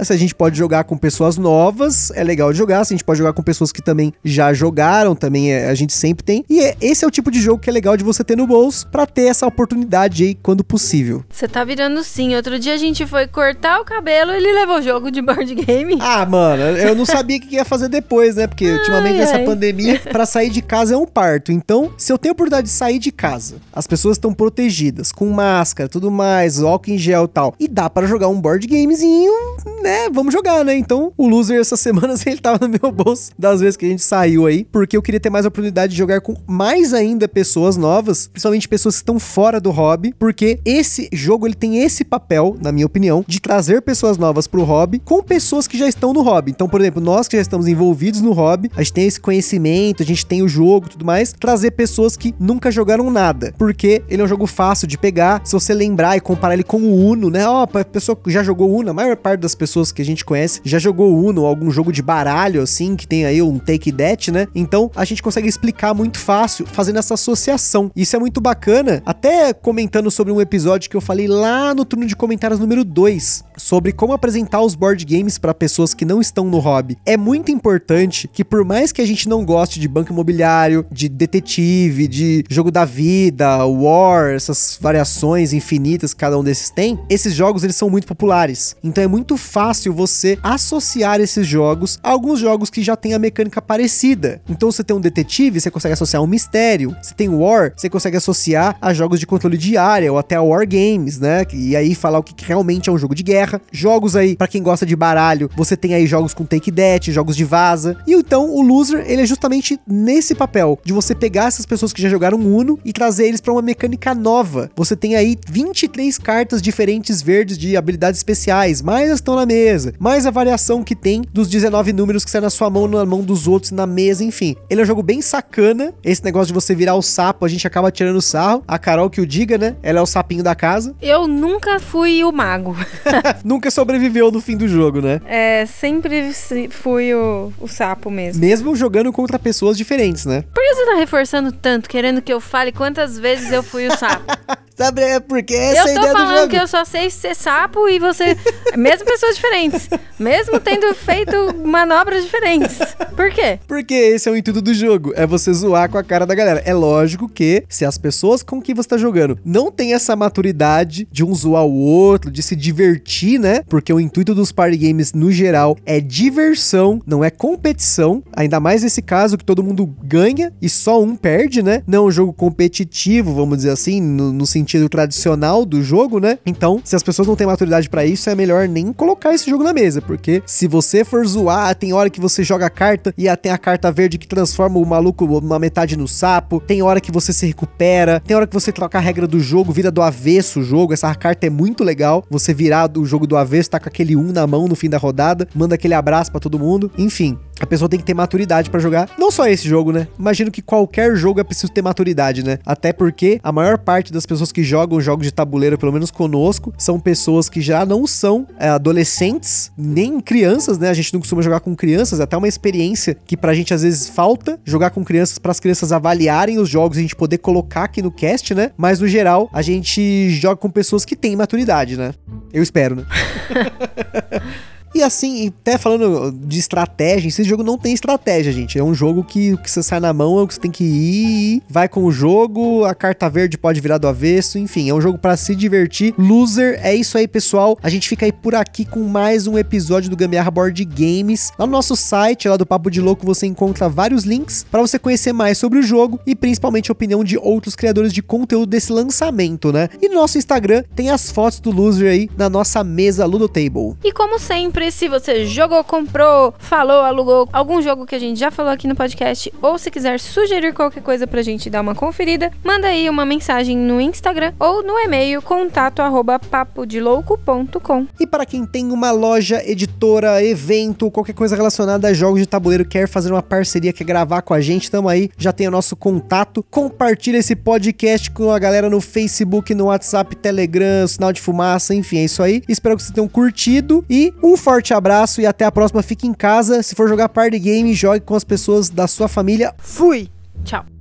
se 0.00 0.12
a 0.12 0.16
gente 0.16 0.34
pode 0.34 0.56
jogar 0.56 0.84
com 0.84 0.96
pessoas 0.96 1.36
novas, 1.36 2.10
é 2.14 2.22
legal 2.22 2.52
de 2.52 2.58
jogar, 2.58 2.84
se 2.84 2.92
a 2.92 2.96
gente 2.96 3.04
pode 3.04 3.18
jogar 3.18 3.32
com 3.32 3.42
pessoas 3.42 3.72
que 3.72 3.82
também 3.82 4.12
já 4.24 4.52
jogaram, 4.52 5.14
também 5.14 5.52
é, 5.52 5.68
a 5.68 5.74
gente 5.74 5.92
sempre 5.92 6.24
tem. 6.24 6.44
E 6.48 6.60
é, 6.60 6.76
esse 6.80 7.04
é 7.04 7.08
o 7.08 7.10
tipo 7.10 7.30
de 7.30 7.40
jogo 7.40 7.60
que 7.60 7.68
é 7.68 7.72
legal 7.72 7.96
de 7.96 8.04
você 8.04 8.22
ter 8.22 8.36
no 8.36 8.46
bolso 8.46 8.86
para 8.88 9.06
ter 9.06 9.26
essa 9.26 9.46
oportunidade 9.46 10.24
aí 10.24 10.34
quando 10.34 10.62
possível. 10.62 11.24
Você 11.30 11.48
tá 11.48 11.64
virando 11.64 12.02
sim. 12.04 12.34
Outro 12.36 12.58
dia 12.58 12.74
a 12.74 12.76
gente 12.76 13.06
foi 13.06 13.26
cortar 13.26 13.80
o 13.80 13.84
cabelo, 13.84 14.32
ele 14.32 14.52
levou 14.52 14.78
o 14.78 14.82
jogo 14.82 15.10
de 15.10 15.20
board 15.20 15.54
game. 15.54 15.98
Ah, 16.00 16.24
mano, 16.24 16.62
eu 16.62 16.94
não 16.94 17.04
sabia 17.04 17.38
o 17.38 17.40
que 17.40 17.56
ia 17.56 17.64
fazer 17.64 17.88
depois, 17.88 18.36
né? 18.36 18.46
Porque 18.46 18.70
ultimamente 18.72 19.16
ai, 19.16 19.22
essa 19.22 19.38
pandemia, 19.40 20.00
para 20.00 20.26
sair 20.26 20.50
de 20.50 20.62
casa 20.62 20.94
é 20.94 20.96
um 20.96 21.06
parto. 21.06 21.50
Então, 21.52 21.92
se 21.96 22.12
eu 22.12 22.18
tenho 22.18 22.32
a 22.32 22.34
oportunidade 22.34 22.68
de 22.68 22.72
sair 22.72 22.98
de 22.98 23.10
casa, 23.10 23.56
as 23.72 23.86
pessoas 23.86 24.16
estão 24.16 24.32
protegidas, 24.32 25.10
com 25.10 25.28
máscara, 25.30 25.88
tudo 25.88 26.10
mais, 26.10 26.62
álcool 26.62 26.90
em 26.90 26.98
gel 26.98 27.24
e 27.24 27.28
tal, 27.28 27.54
e 27.58 27.68
dá 27.68 27.88
para 27.90 28.06
jogar 28.06 28.28
um 28.28 28.40
board 28.40 28.66
gamezinho, 28.66 29.31
안녕. 29.32 29.71
Né? 29.82 30.08
Vamos 30.10 30.32
jogar, 30.32 30.64
né? 30.64 30.74
Então, 30.74 31.12
o 31.16 31.26
loser 31.26 31.60
essa 31.60 31.76
semana 31.76 32.14
ele 32.24 32.38
tava 32.38 32.66
no 32.66 32.78
meu 32.80 32.92
bolso 32.92 33.32
das 33.38 33.60
vezes 33.60 33.76
que 33.76 33.84
a 33.84 33.88
gente 33.88 34.02
saiu 34.02 34.46
aí, 34.46 34.64
porque 34.70 34.96
eu 34.96 35.02
queria 35.02 35.20
ter 35.20 35.30
mais 35.30 35.44
oportunidade 35.44 35.92
de 35.92 35.98
jogar 35.98 36.20
com 36.20 36.36
mais 36.46 36.94
ainda 36.94 37.26
pessoas 37.28 37.76
novas, 37.76 38.28
principalmente 38.28 38.68
pessoas 38.68 38.94
que 38.94 39.02
estão 39.02 39.18
fora 39.18 39.60
do 39.60 39.70
hobby, 39.70 40.14
porque 40.18 40.60
esse 40.64 41.08
jogo 41.12 41.46
ele 41.46 41.54
tem 41.54 41.82
esse 41.82 42.04
papel, 42.04 42.56
na 42.62 42.70
minha 42.70 42.86
opinião, 42.86 43.24
de 43.26 43.40
trazer 43.40 43.82
pessoas 43.82 44.16
novas 44.16 44.46
pro 44.46 44.62
hobby 44.62 45.00
com 45.00 45.22
pessoas 45.22 45.66
que 45.66 45.76
já 45.76 45.88
estão 45.88 46.12
no 46.12 46.22
hobby. 46.22 46.52
Então, 46.52 46.68
por 46.68 46.80
exemplo, 46.80 47.02
nós 47.02 47.26
que 47.26 47.36
já 47.36 47.42
estamos 47.42 47.66
envolvidos 47.66 48.20
no 48.20 48.32
hobby, 48.32 48.70
a 48.76 48.82
gente 48.82 48.92
tem 48.92 49.06
esse 49.06 49.20
conhecimento, 49.20 50.02
a 50.02 50.06
gente 50.06 50.24
tem 50.24 50.42
o 50.42 50.48
jogo, 50.48 50.88
tudo 50.88 51.04
mais, 51.04 51.32
trazer 51.32 51.72
pessoas 51.72 52.16
que 52.16 52.34
nunca 52.38 52.70
jogaram 52.70 53.10
nada, 53.10 53.52
porque 53.58 54.02
ele 54.08 54.22
é 54.22 54.24
um 54.24 54.28
jogo 54.28 54.46
fácil 54.46 54.86
de 54.86 54.96
pegar, 54.96 55.40
se 55.44 55.52
você 55.52 55.74
lembrar 55.74 56.16
e 56.16 56.20
comparar 56.20 56.54
ele 56.54 56.62
com 56.62 56.78
o 56.78 57.06
Uno, 57.08 57.30
né? 57.30 57.46
Ó, 57.48 57.60
oh, 57.60 57.78
a 57.78 57.84
pessoa 57.84 58.14
que 58.14 58.30
já 58.30 58.42
jogou 58.42 58.70
Uno, 58.70 58.90
a 58.90 58.94
maior 58.94 59.16
parte 59.16 59.40
das 59.40 59.54
pessoas 59.54 59.71
que 59.92 60.02
a 60.02 60.04
gente 60.04 60.24
conhece 60.24 60.60
já 60.64 60.78
jogou 60.78 61.16
Uno, 61.16 61.46
algum 61.46 61.70
jogo 61.70 61.92
de 61.92 62.02
baralho 62.02 62.62
assim, 62.62 62.94
que 62.96 63.06
tem 63.06 63.24
aí 63.24 63.40
um 63.40 63.58
take 63.58 63.90
that, 63.92 64.30
né? 64.30 64.46
Então, 64.54 64.90
a 64.94 65.04
gente 65.04 65.22
consegue 65.22 65.48
explicar 65.48 65.94
muito 65.94 66.18
fácil 66.18 66.66
fazendo 66.66 66.98
essa 66.98 67.14
associação. 67.14 67.90
Isso 67.96 68.14
é 68.14 68.18
muito 68.18 68.40
bacana, 68.40 69.02
até 69.06 69.52
comentando 69.52 70.10
sobre 70.10 70.32
um 70.32 70.40
episódio 70.40 70.90
que 70.90 70.96
eu 70.96 71.00
falei 71.00 71.26
lá 71.26 71.74
no 71.74 71.84
turno 71.84 72.06
de 72.06 72.14
comentários 72.16 72.60
número 72.60 72.84
2, 72.84 73.44
sobre 73.56 73.92
como 73.92 74.12
apresentar 74.12 74.60
os 74.60 74.74
board 74.74 75.04
games 75.04 75.38
para 75.38 75.54
pessoas 75.54 75.94
que 75.94 76.04
não 76.04 76.20
estão 76.20 76.44
no 76.44 76.58
hobby. 76.58 76.96
É 77.06 77.16
muito 77.16 77.50
importante 77.50 78.28
que 78.28 78.44
por 78.44 78.64
mais 78.64 78.92
que 78.92 79.00
a 79.00 79.06
gente 79.06 79.28
não 79.28 79.44
goste 79.44 79.80
de 79.80 79.88
banco 79.88 80.12
imobiliário, 80.12 80.84
de 80.90 81.08
detetive, 81.08 82.08
de 82.08 82.44
jogo 82.48 82.70
da 82.70 82.84
vida, 82.84 83.64
war, 83.66 84.32
essas 84.32 84.78
variações 84.80 85.52
infinitas 85.52 86.12
que 86.12 86.20
cada 86.20 86.38
um 86.38 86.44
desses 86.44 86.70
tem, 86.70 86.98
esses 87.08 87.34
jogos 87.34 87.64
eles 87.64 87.76
são 87.76 87.88
muito 87.88 88.06
populares. 88.06 88.76
Então 88.82 89.02
é 89.02 89.06
muito 89.06 89.36
fácil 89.36 89.61
você 89.90 90.38
associar 90.42 91.20
esses 91.20 91.46
jogos 91.46 91.98
a 92.02 92.10
alguns 92.10 92.40
jogos 92.40 92.70
que 92.70 92.82
já 92.82 92.96
têm 92.96 93.14
a 93.14 93.18
mecânica 93.18 93.60
parecida. 93.60 94.40
Então 94.48 94.70
você 94.70 94.84
tem 94.84 94.96
um 94.96 95.00
detetive, 95.00 95.60
você 95.60 95.70
consegue 95.70 95.94
associar 95.94 96.22
um 96.22 96.26
mistério. 96.26 96.96
Você 97.02 97.14
tem 97.14 97.28
war, 97.28 97.72
você 97.76 97.90
consegue 97.90 98.16
associar 98.16 98.76
a 98.80 98.94
jogos 98.94 99.18
de 99.18 99.26
controle 99.26 99.58
de 99.58 99.76
área 99.76 100.12
ou 100.12 100.18
até 100.18 100.36
a 100.36 100.42
war 100.42 100.66
games, 100.66 101.18
né? 101.18 101.44
E 101.52 101.76
aí 101.76 101.94
falar 101.94 102.18
o 102.18 102.22
que 102.22 102.34
realmente 102.44 102.88
é 102.88 102.92
um 102.92 102.98
jogo 102.98 103.14
de 103.14 103.22
guerra. 103.22 103.60
Jogos 103.70 104.16
aí, 104.16 104.36
para 104.36 104.48
quem 104.48 104.62
gosta 104.62 104.86
de 104.86 104.96
baralho, 104.96 105.50
você 105.56 105.76
tem 105.76 105.94
aí 105.94 106.06
jogos 106.06 106.34
com 106.34 106.44
take 106.44 106.70
that, 106.72 107.10
jogos 107.12 107.36
de 107.36 107.44
vaza. 107.44 107.96
E 108.06 108.12
então 108.12 108.50
o 108.50 108.62
loser, 108.62 109.04
ele 109.06 109.22
é 109.22 109.26
justamente 109.26 109.78
nesse 109.86 110.34
papel 110.34 110.78
de 110.84 110.92
você 110.92 111.14
pegar 111.14 111.46
essas 111.46 111.66
pessoas 111.66 111.92
que 111.92 112.00
já 112.00 112.08
jogaram 112.08 112.38
Uno 112.38 112.78
e 112.84 112.92
trazer 112.92 113.26
eles 113.26 113.40
para 113.40 113.52
uma 113.52 113.62
mecânica 113.62 114.14
nova. 114.14 114.70
Você 114.76 114.96
tem 114.96 115.16
aí 115.16 115.36
23 115.48 116.18
cartas 116.18 116.62
diferentes 116.62 117.22
verdes 117.22 117.56
de 117.58 117.76
habilidades 117.76 118.18
especiais, 118.18 118.82
mais 118.82 119.10
estão 119.10 119.36
na 119.36 119.46
mesa, 119.52 119.92
mais 119.98 120.26
a 120.26 120.30
variação 120.30 120.82
que 120.82 120.96
tem 120.96 121.22
dos 121.32 121.48
19 121.48 121.92
números 121.92 122.24
que 122.24 122.30
sai 122.30 122.40
na 122.40 122.48
sua 122.48 122.70
mão, 122.70 122.88
na 122.88 123.04
mão 123.04 123.20
dos 123.20 123.46
outros, 123.46 123.70
na 123.70 123.86
mesa, 123.86 124.24
enfim. 124.24 124.56
Ele 124.70 124.80
é 124.80 124.84
um 124.84 124.86
jogo 124.86 125.02
bem 125.02 125.20
sacana. 125.20 125.92
Esse 126.02 126.24
negócio 126.24 126.48
de 126.48 126.54
você 126.54 126.74
virar 126.74 126.94
o 126.94 127.02
sapo, 127.02 127.44
a 127.44 127.48
gente 127.48 127.66
acaba 127.66 127.90
tirando 127.90 128.20
sarro. 128.22 128.64
A 128.66 128.78
Carol 128.78 129.10
que 129.10 129.20
o 129.20 129.26
diga, 129.26 129.58
né? 129.58 129.76
Ela 129.82 129.98
é 129.98 130.02
o 130.02 130.06
sapinho 130.06 130.42
da 130.42 130.54
casa. 130.54 130.94
Eu 131.02 131.28
nunca 131.28 131.78
fui 131.78 132.24
o 132.24 132.32
mago. 132.32 132.74
nunca 133.44 133.70
sobreviveu 133.70 134.30
no 134.30 134.40
fim 134.40 134.56
do 134.56 134.66
jogo, 134.66 135.00
né? 135.00 135.20
É, 135.26 135.66
sempre 135.66 136.32
fui 136.70 137.14
o, 137.14 137.52
o 137.60 137.68
sapo 137.68 138.10
mesmo. 138.10 138.40
Mesmo 138.40 138.74
jogando 138.74 139.12
contra 139.12 139.38
pessoas 139.38 139.76
diferentes, 139.76 140.24
né? 140.24 140.44
Por 140.54 140.62
que 140.62 140.74
você 140.74 140.86
tá 140.86 140.94
reforçando 140.96 141.52
tanto, 141.52 141.88
querendo 141.88 142.22
que 142.22 142.32
eu 142.32 142.40
fale 142.40 142.72
quantas 142.72 143.18
vezes 143.18 143.52
eu 143.52 143.62
fui 143.62 143.86
o 143.86 143.96
sapo? 143.96 144.24
Sabe, 144.82 145.00
é 145.00 145.20
porque 145.20 145.54
essa 145.54 145.88
eu 145.88 146.00
tô 146.00 146.08
falando 146.08 146.50
que 146.50 146.56
eu 146.56 146.66
só 146.66 146.84
sei 146.84 147.08
ser 147.08 147.36
sapo 147.36 147.88
e 147.88 148.00
você. 148.00 148.36
Mesmo 148.76 149.04
pessoas 149.04 149.36
diferentes. 149.36 149.88
Mesmo 150.18 150.58
tendo 150.58 150.92
feito 150.92 151.54
manobras 151.64 152.24
diferentes. 152.24 152.78
Por 153.14 153.30
quê? 153.30 153.60
Porque 153.68 153.94
esse 153.94 154.28
é 154.28 154.32
o 154.32 154.36
intuito 154.36 154.60
do 154.60 154.74
jogo. 154.74 155.12
É 155.14 155.24
você 155.24 155.52
zoar 155.52 155.88
com 155.88 155.98
a 155.98 156.02
cara 156.02 156.26
da 156.26 156.34
galera. 156.34 156.62
É 156.64 156.74
lógico 156.74 157.28
que 157.28 157.64
se 157.68 157.84
as 157.84 157.96
pessoas 157.96 158.42
com 158.42 158.60
quem 158.60 158.74
você 158.74 158.88
tá 158.88 158.96
jogando 158.96 159.38
não 159.44 159.70
tem 159.70 159.94
essa 159.94 160.16
maturidade 160.16 161.06
de 161.12 161.24
um 161.24 161.32
zoar 161.32 161.64
o 161.64 161.74
outro, 161.74 162.30
de 162.30 162.42
se 162.42 162.56
divertir, 162.56 163.38
né? 163.38 163.62
Porque 163.68 163.92
o 163.92 164.00
intuito 164.00 164.34
dos 164.34 164.50
party 164.50 164.76
games 164.76 165.12
no 165.12 165.30
geral 165.30 165.76
é 165.86 166.00
diversão, 166.00 167.00
não 167.06 167.22
é 167.22 167.30
competição. 167.30 168.20
Ainda 168.34 168.58
mais 168.58 168.82
nesse 168.82 169.00
caso 169.00 169.38
que 169.38 169.44
todo 169.44 169.62
mundo 169.62 169.86
ganha 170.02 170.52
e 170.60 170.68
só 170.68 171.00
um 171.00 171.14
perde, 171.14 171.62
né? 171.62 171.84
Não 171.86 172.04
é 172.04 172.06
um 172.08 172.10
jogo 172.10 172.32
competitivo, 172.32 173.32
vamos 173.32 173.58
dizer 173.58 173.70
assim, 173.70 174.00
no, 174.00 174.32
no 174.32 174.44
sentido 174.44 174.71
sentido 174.72 174.88
tradicional 174.88 175.64
do 175.64 175.82
jogo, 175.82 176.18
né? 176.18 176.38
Então, 176.46 176.80
se 176.82 176.96
as 176.96 177.02
pessoas 177.02 177.28
não 177.28 177.36
têm 177.36 177.46
maturidade 177.46 177.88
para 177.88 178.04
isso, 178.04 178.28
é 178.30 178.34
melhor 178.34 178.66
nem 178.68 178.92
colocar 178.92 179.34
esse 179.34 179.48
jogo 179.50 179.62
na 179.62 179.72
mesa, 179.72 180.00
porque 180.00 180.42
se 180.46 180.66
você 180.66 181.04
for 181.04 181.26
zoar, 181.26 181.74
tem 181.74 181.92
hora 181.92 182.08
que 182.08 182.20
você 182.20 182.42
joga 182.42 182.66
a 182.66 182.70
carta 182.70 183.14
e 183.16 183.24
tem 183.36 183.52
a 183.52 183.58
carta 183.58 183.90
verde 183.90 184.18
que 184.18 184.26
transforma 184.26 184.78
o 184.78 184.86
maluco 184.86 185.24
uma 185.24 185.58
metade 185.58 185.96
no 185.96 186.08
sapo, 186.08 186.60
tem 186.60 186.82
hora 186.82 187.00
que 187.00 187.12
você 187.12 187.32
se 187.32 187.46
recupera, 187.46 188.20
tem 188.20 188.36
hora 188.36 188.46
que 188.46 188.54
você 188.54 188.72
troca 188.72 188.98
a 188.98 189.00
regra 189.00 189.26
do 189.26 189.40
jogo, 189.40 189.72
vira 189.72 189.90
do 189.90 190.02
avesso 190.02 190.60
o 190.60 190.62
jogo, 190.62 190.92
essa 190.92 191.14
carta 191.14 191.46
é 191.46 191.50
muito 191.50 191.84
legal, 191.84 192.24
você 192.30 192.54
virar 192.54 192.86
do 192.86 193.04
jogo 193.04 193.26
do 193.26 193.36
avesso, 193.36 193.70
tá 193.70 193.80
com 193.80 193.88
aquele 193.88 194.16
1 194.16 194.32
na 194.32 194.46
mão 194.46 194.68
no 194.68 194.74
fim 194.74 194.88
da 194.88 194.98
rodada, 194.98 195.48
manda 195.54 195.74
aquele 195.74 195.94
abraço 195.94 196.30
para 196.30 196.40
todo 196.40 196.58
mundo, 196.58 196.90
enfim, 196.96 197.38
a 197.62 197.66
pessoa 197.66 197.88
tem 197.88 198.00
que 198.00 198.04
ter 198.04 198.12
maturidade 198.12 198.68
para 198.68 198.80
jogar. 198.80 199.08
Não 199.16 199.30
só 199.30 199.46
esse 199.46 199.68
jogo, 199.68 199.92
né? 199.92 200.08
Imagino 200.18 200.50
que 200.50 200.60
qualquer 200.60 201.14
jogo 201.14 201.38
é 201.38 201.44
preciso 201.44 201.72
ter 201.72 201.80
maturidade, 201.80 202.42
né? 202.42 202.58
Até 202.66 202.92
porque 202.92 203.38
a 203.40 203.52
maior 203.52 203.78
parte 203.78 204.12
das 204.12 204.26
pessoas 204.26 204.50
que 204.50 204.64
jogam 204.64 205.00
jogos 205.00 205.24
de 205.24 205.32
tabuleiro, 205.32 205.78
pelo 205.78 205.92
menos 205.92 206.10
conosco, 206.10 206.74
são 206.76 206.98
pessoas 206.98 207.48
que 207.48 207.60
já 207.60 207.86
não 207.86 208.04
são 208.04 208.48
é, 208.58 208.68
adolescentes, 208.68 209.70
nem 209.78 210.20
crianças, 210.20 210.76
né? 210.76 210.90
A 210.90 210.94
gente 210.94 211.12
não 211.12 211.20
costuma 211.20 211.40
jogar 211.40 211.60
com 211.60 211.76
crianças, 211.76 212.18
é 212.18 212.24
até 212.24 212.36
uma 212.36 212.48
experiência 212.48 213.16
que 213.24 213.36
pra 213.36 213.54
gente 213.54 213.72
às 213.72 213.82
vezes 213.82 214.08
falta 214.08 214.58
jogar 214.64 214.90
com 214.90 215.04
crianças 215.04 215.38
para 215.38 215.52
as 215.52 215.60
crianças 215.60 215.92
avaliarem 215.92 216.58
os 216.58 216.68
jogos 216.68 216.96
e 216.96 217.00
a 217.00 217.02
gente 217.02 217.14
poder 217.14 217.38
colocar 217.38 217.84
aqui 217.84 218.02
no 218.02 218.10
cast, 218.10 218.56
né? 218.56 218.72
Mas 218.76 218.98
no 218.98 219.06
geral, 219.06 219.48
a 219.52 219.62
gente 219.62 220.30
joga 220.30 220.56
com 220.56 220.68
pessoas 220.68 221.04
que 221.04 221.14
têm 221.14 221.36
maturidade, 221.36 221.96
né? 221.96 222.12
Eu 222.52 222.62
espero, 222.62 222.96
né? 222.96 223.06
E 224.94 225.02
assim, 225.02 225.48
até 225.48 225.78
falando 225.78 226.30
de 226.32 226.58
estratégia, 226.58 227.28
esse 227.28 227.44
jogo 227.44 227.62
não 227.62 227.78
tem 227.78 227.92
estratégia, 227.94 228.52
gente. 228.52 228.78
É 228.78 228.84
um 228.84 228.94
jogo 228.94 229.24
que 229.24 229.54
o 229.54 229.58
que 229.58 229.70
você 229.70 229.82
sai 229.82 230.00
na 230.00 230.12
mão 230.12 230.38
é 230.38 230.42
o 230.42 230.46
que 230.46 230.54
você 230.54 230.60
tem 230.60 230.70
que 230.70 230.84
ir, 230.84 231.62
vai 231.68 231.88
com 231.88 232.04
o 232.04 232.12
jogo, 232.12 232.84
a 232.84 232.94
carta 232.94 233.28
verde 233.28 233.56
pode 233.56 233.80
virar 233.80 233.98
do 233.98 234.08
avesso, 234.08 234.58
enfim, 234.58 234.90
é 234.90 234.94
um 234.94 235.00
jogo 235.00 235.18
para 235.18 235.36
se 235.36 235.54
divertir. 235.54 236.14
Loser, 236.18 236.78
é 236.82 236.94
isso 236.94 237.16
aí, 237.16 237.26
pessoal. 237.26 237.78
A 237.82 237.88
gente 237.88 238.08
fica 238.08 238.26
aí 238.26 238.32
por 238.32 238.54
aqui 238.54 238.84
com 238.84 239.00
mais 239.00 239.46
um 239.46 239.58
episódio 239.58 240.10
do 240.10 240.16
Gambiarra 240.16 240.50
Board 240.50 240.84
Games. 240.84 241.52
Lá 241.58 241.66
no 241.66 241.72
nosso 241.72 241.96
site, 241.96 242.48
lá 242.48 242.56
do 242.56 242.66
Papo 242.66 242.90
de 242.90 243.00
Louco, 243.00 243.24
você 243.24 243.46
encontra 243.46 243.88
vários 243.88 244.24
links 244.24 244.64
para 244.70 244.80
você 244.80 244.98
conhecer 244.98 245.32
mais 245.32 245.58
sobre 245.58 245.78
o 245.78 245.82
jogo 245.82 246.20
e 246.26 246.34
principalmente 246.34 246.90
a 246.90 246.92
opinião 246.92 247.24
de 247.24 247.38
outros 247.38 247.74
criadores 247.74 248.12
de 248.12 248.22
conteúdo 248.22 248.66
desse 248.66 248.92
lançamento, 248.92 249.72
né? 249.72 249.88
E 250.00 250.08
no 250.08 250.16
nosso 250.16 250.38
Instagram 250.38 250.84
tem 250.94 251.10
as 251.10 251.30
fotos 251.30 251.60
do 251.60 251.70
Loser 251.70 252.10
aí 252.10 252.28
na 252.36 252.48
nossa 252.48 252.84
mesa 252.84 253.24
Ludo 253.24 253.48
Table. 253.48 253.96
E 254.04 254.12
como 254.12 254.38
sempre, 254.38 254.81
sobre 254.82 254.90
se 254.90 255.08
você 255.08 255.46
jogou, 255.46 255.84
comprou, 255.84 256.54
falou, 256.58 257.02
alugou 257.02 257.48
algum 257.52 257.80
jogo 257.80 258.06
que 258.06 258.14
a 258.14 258.18
gente 258.18 258.40
já 258.40 258.50
falou 258.50 258.72
aqui 258.72 258.88
no 258.88 258.96
podcast, 258.96 259.52
ou 259.60 259.78
se 259.78 259.90
quiser 259.90 260.18
sugerir 260.18 260.72
qualquer 260.72 261.02
coisa 261.02 261.26
pra 261.26 261.42
gente 261.42 261.70
dar 261.70 261.82
uma 261.82 261.94
conferida, 261.94 262.50
manda 262.64 262.88
aí 262.88 263.08
uma 263.08 263.24
mensagem 263.24 263.76
no 263.76 264.00
Instagram 264.00 264.52
ou 264.58 264.82
no 264.82 264.98
e-mail 264.98 265.40
contato 265.42 266.00
arroba 266.00 266.38
papodelouco.com. 266.38 268.06
E 268.18 268.26
para 268.26 268.46
quem 268.46 268.66
tem 268.66 268.90
uma 268.90 269.10
loja, 269.10 269.62
editora, 269.64 270.42
evento, 270.42 271.10
qualquer 271.10 271.34
coisa 271.34 271.54
relacionada 271.54 272.08
a 272.08 272.14
jogos 272.14 272.40
de 272.40 272.46
tabuleiro, 272.46 272.84
quer 272.84 273.06
fazer 273.06 273.30
uma 273.30 273.42
parceria, 273.42 273.92
quer 273.92 274.04
gravar 274.04 274.42
com 274.42 274.54
a 274.54 274.60
gente, 274.60 274.90
tamo 274.90 275.08
aí, 275.08 275.30
já 275.36 275.52
tem 275.52 275.68
o 275.68 275.70
nosso 275.70 275.94
contato. 275.94 276.64
Compartilha 276.70 277.38
esse 277.38 277.54
podcast 277.54 278.30
com 278.30 278.50
a 278.50 278.58
galera 278.58 278.88
no 278.88 279.00
Facebook, 279.00 279.74
no 279.74 279.86
WhatsApp, 279.86 280.34
Telegram, 280.36 281.06
sinal 281.06 281.32
de 281.32 281.40
fumaça, 281.40 281.94
enfim, 281.94 282.18
é 282.18 282.24
isso 282.24 282.42
aí. 282.42 282.62
Espero 282.68 282.96
que 282.96 283.02
vocês 283.02 283.14
tenham 283.14 283.28
curtido 283.28 284.04
e 284.08 284.32
um 284.42 284.56
forte 284.72 284.94
abraço 284.94 285.40
e 285.42 285.46
até 285.46 285.66
a 285.66 285.72
próxima. 285.72 286.02
Fique 286.02 286.26
em 286.26 286.32
casa. 286.32 286.82
Se 286.82 286.94
for 286.94 287.06
jogar 287.06 287.28
party 287.28 287.58
game, 287.58 287.92
jogue 287.92 288.20
com 288.20 288.34
as 288.34 288.44
pessoas 288.44 288.88
da 288.88 289.06
sua 289.06 289.28
família. 289.28 289.74
Fui! 289.78 290.30
Tchau! 290.64 290.91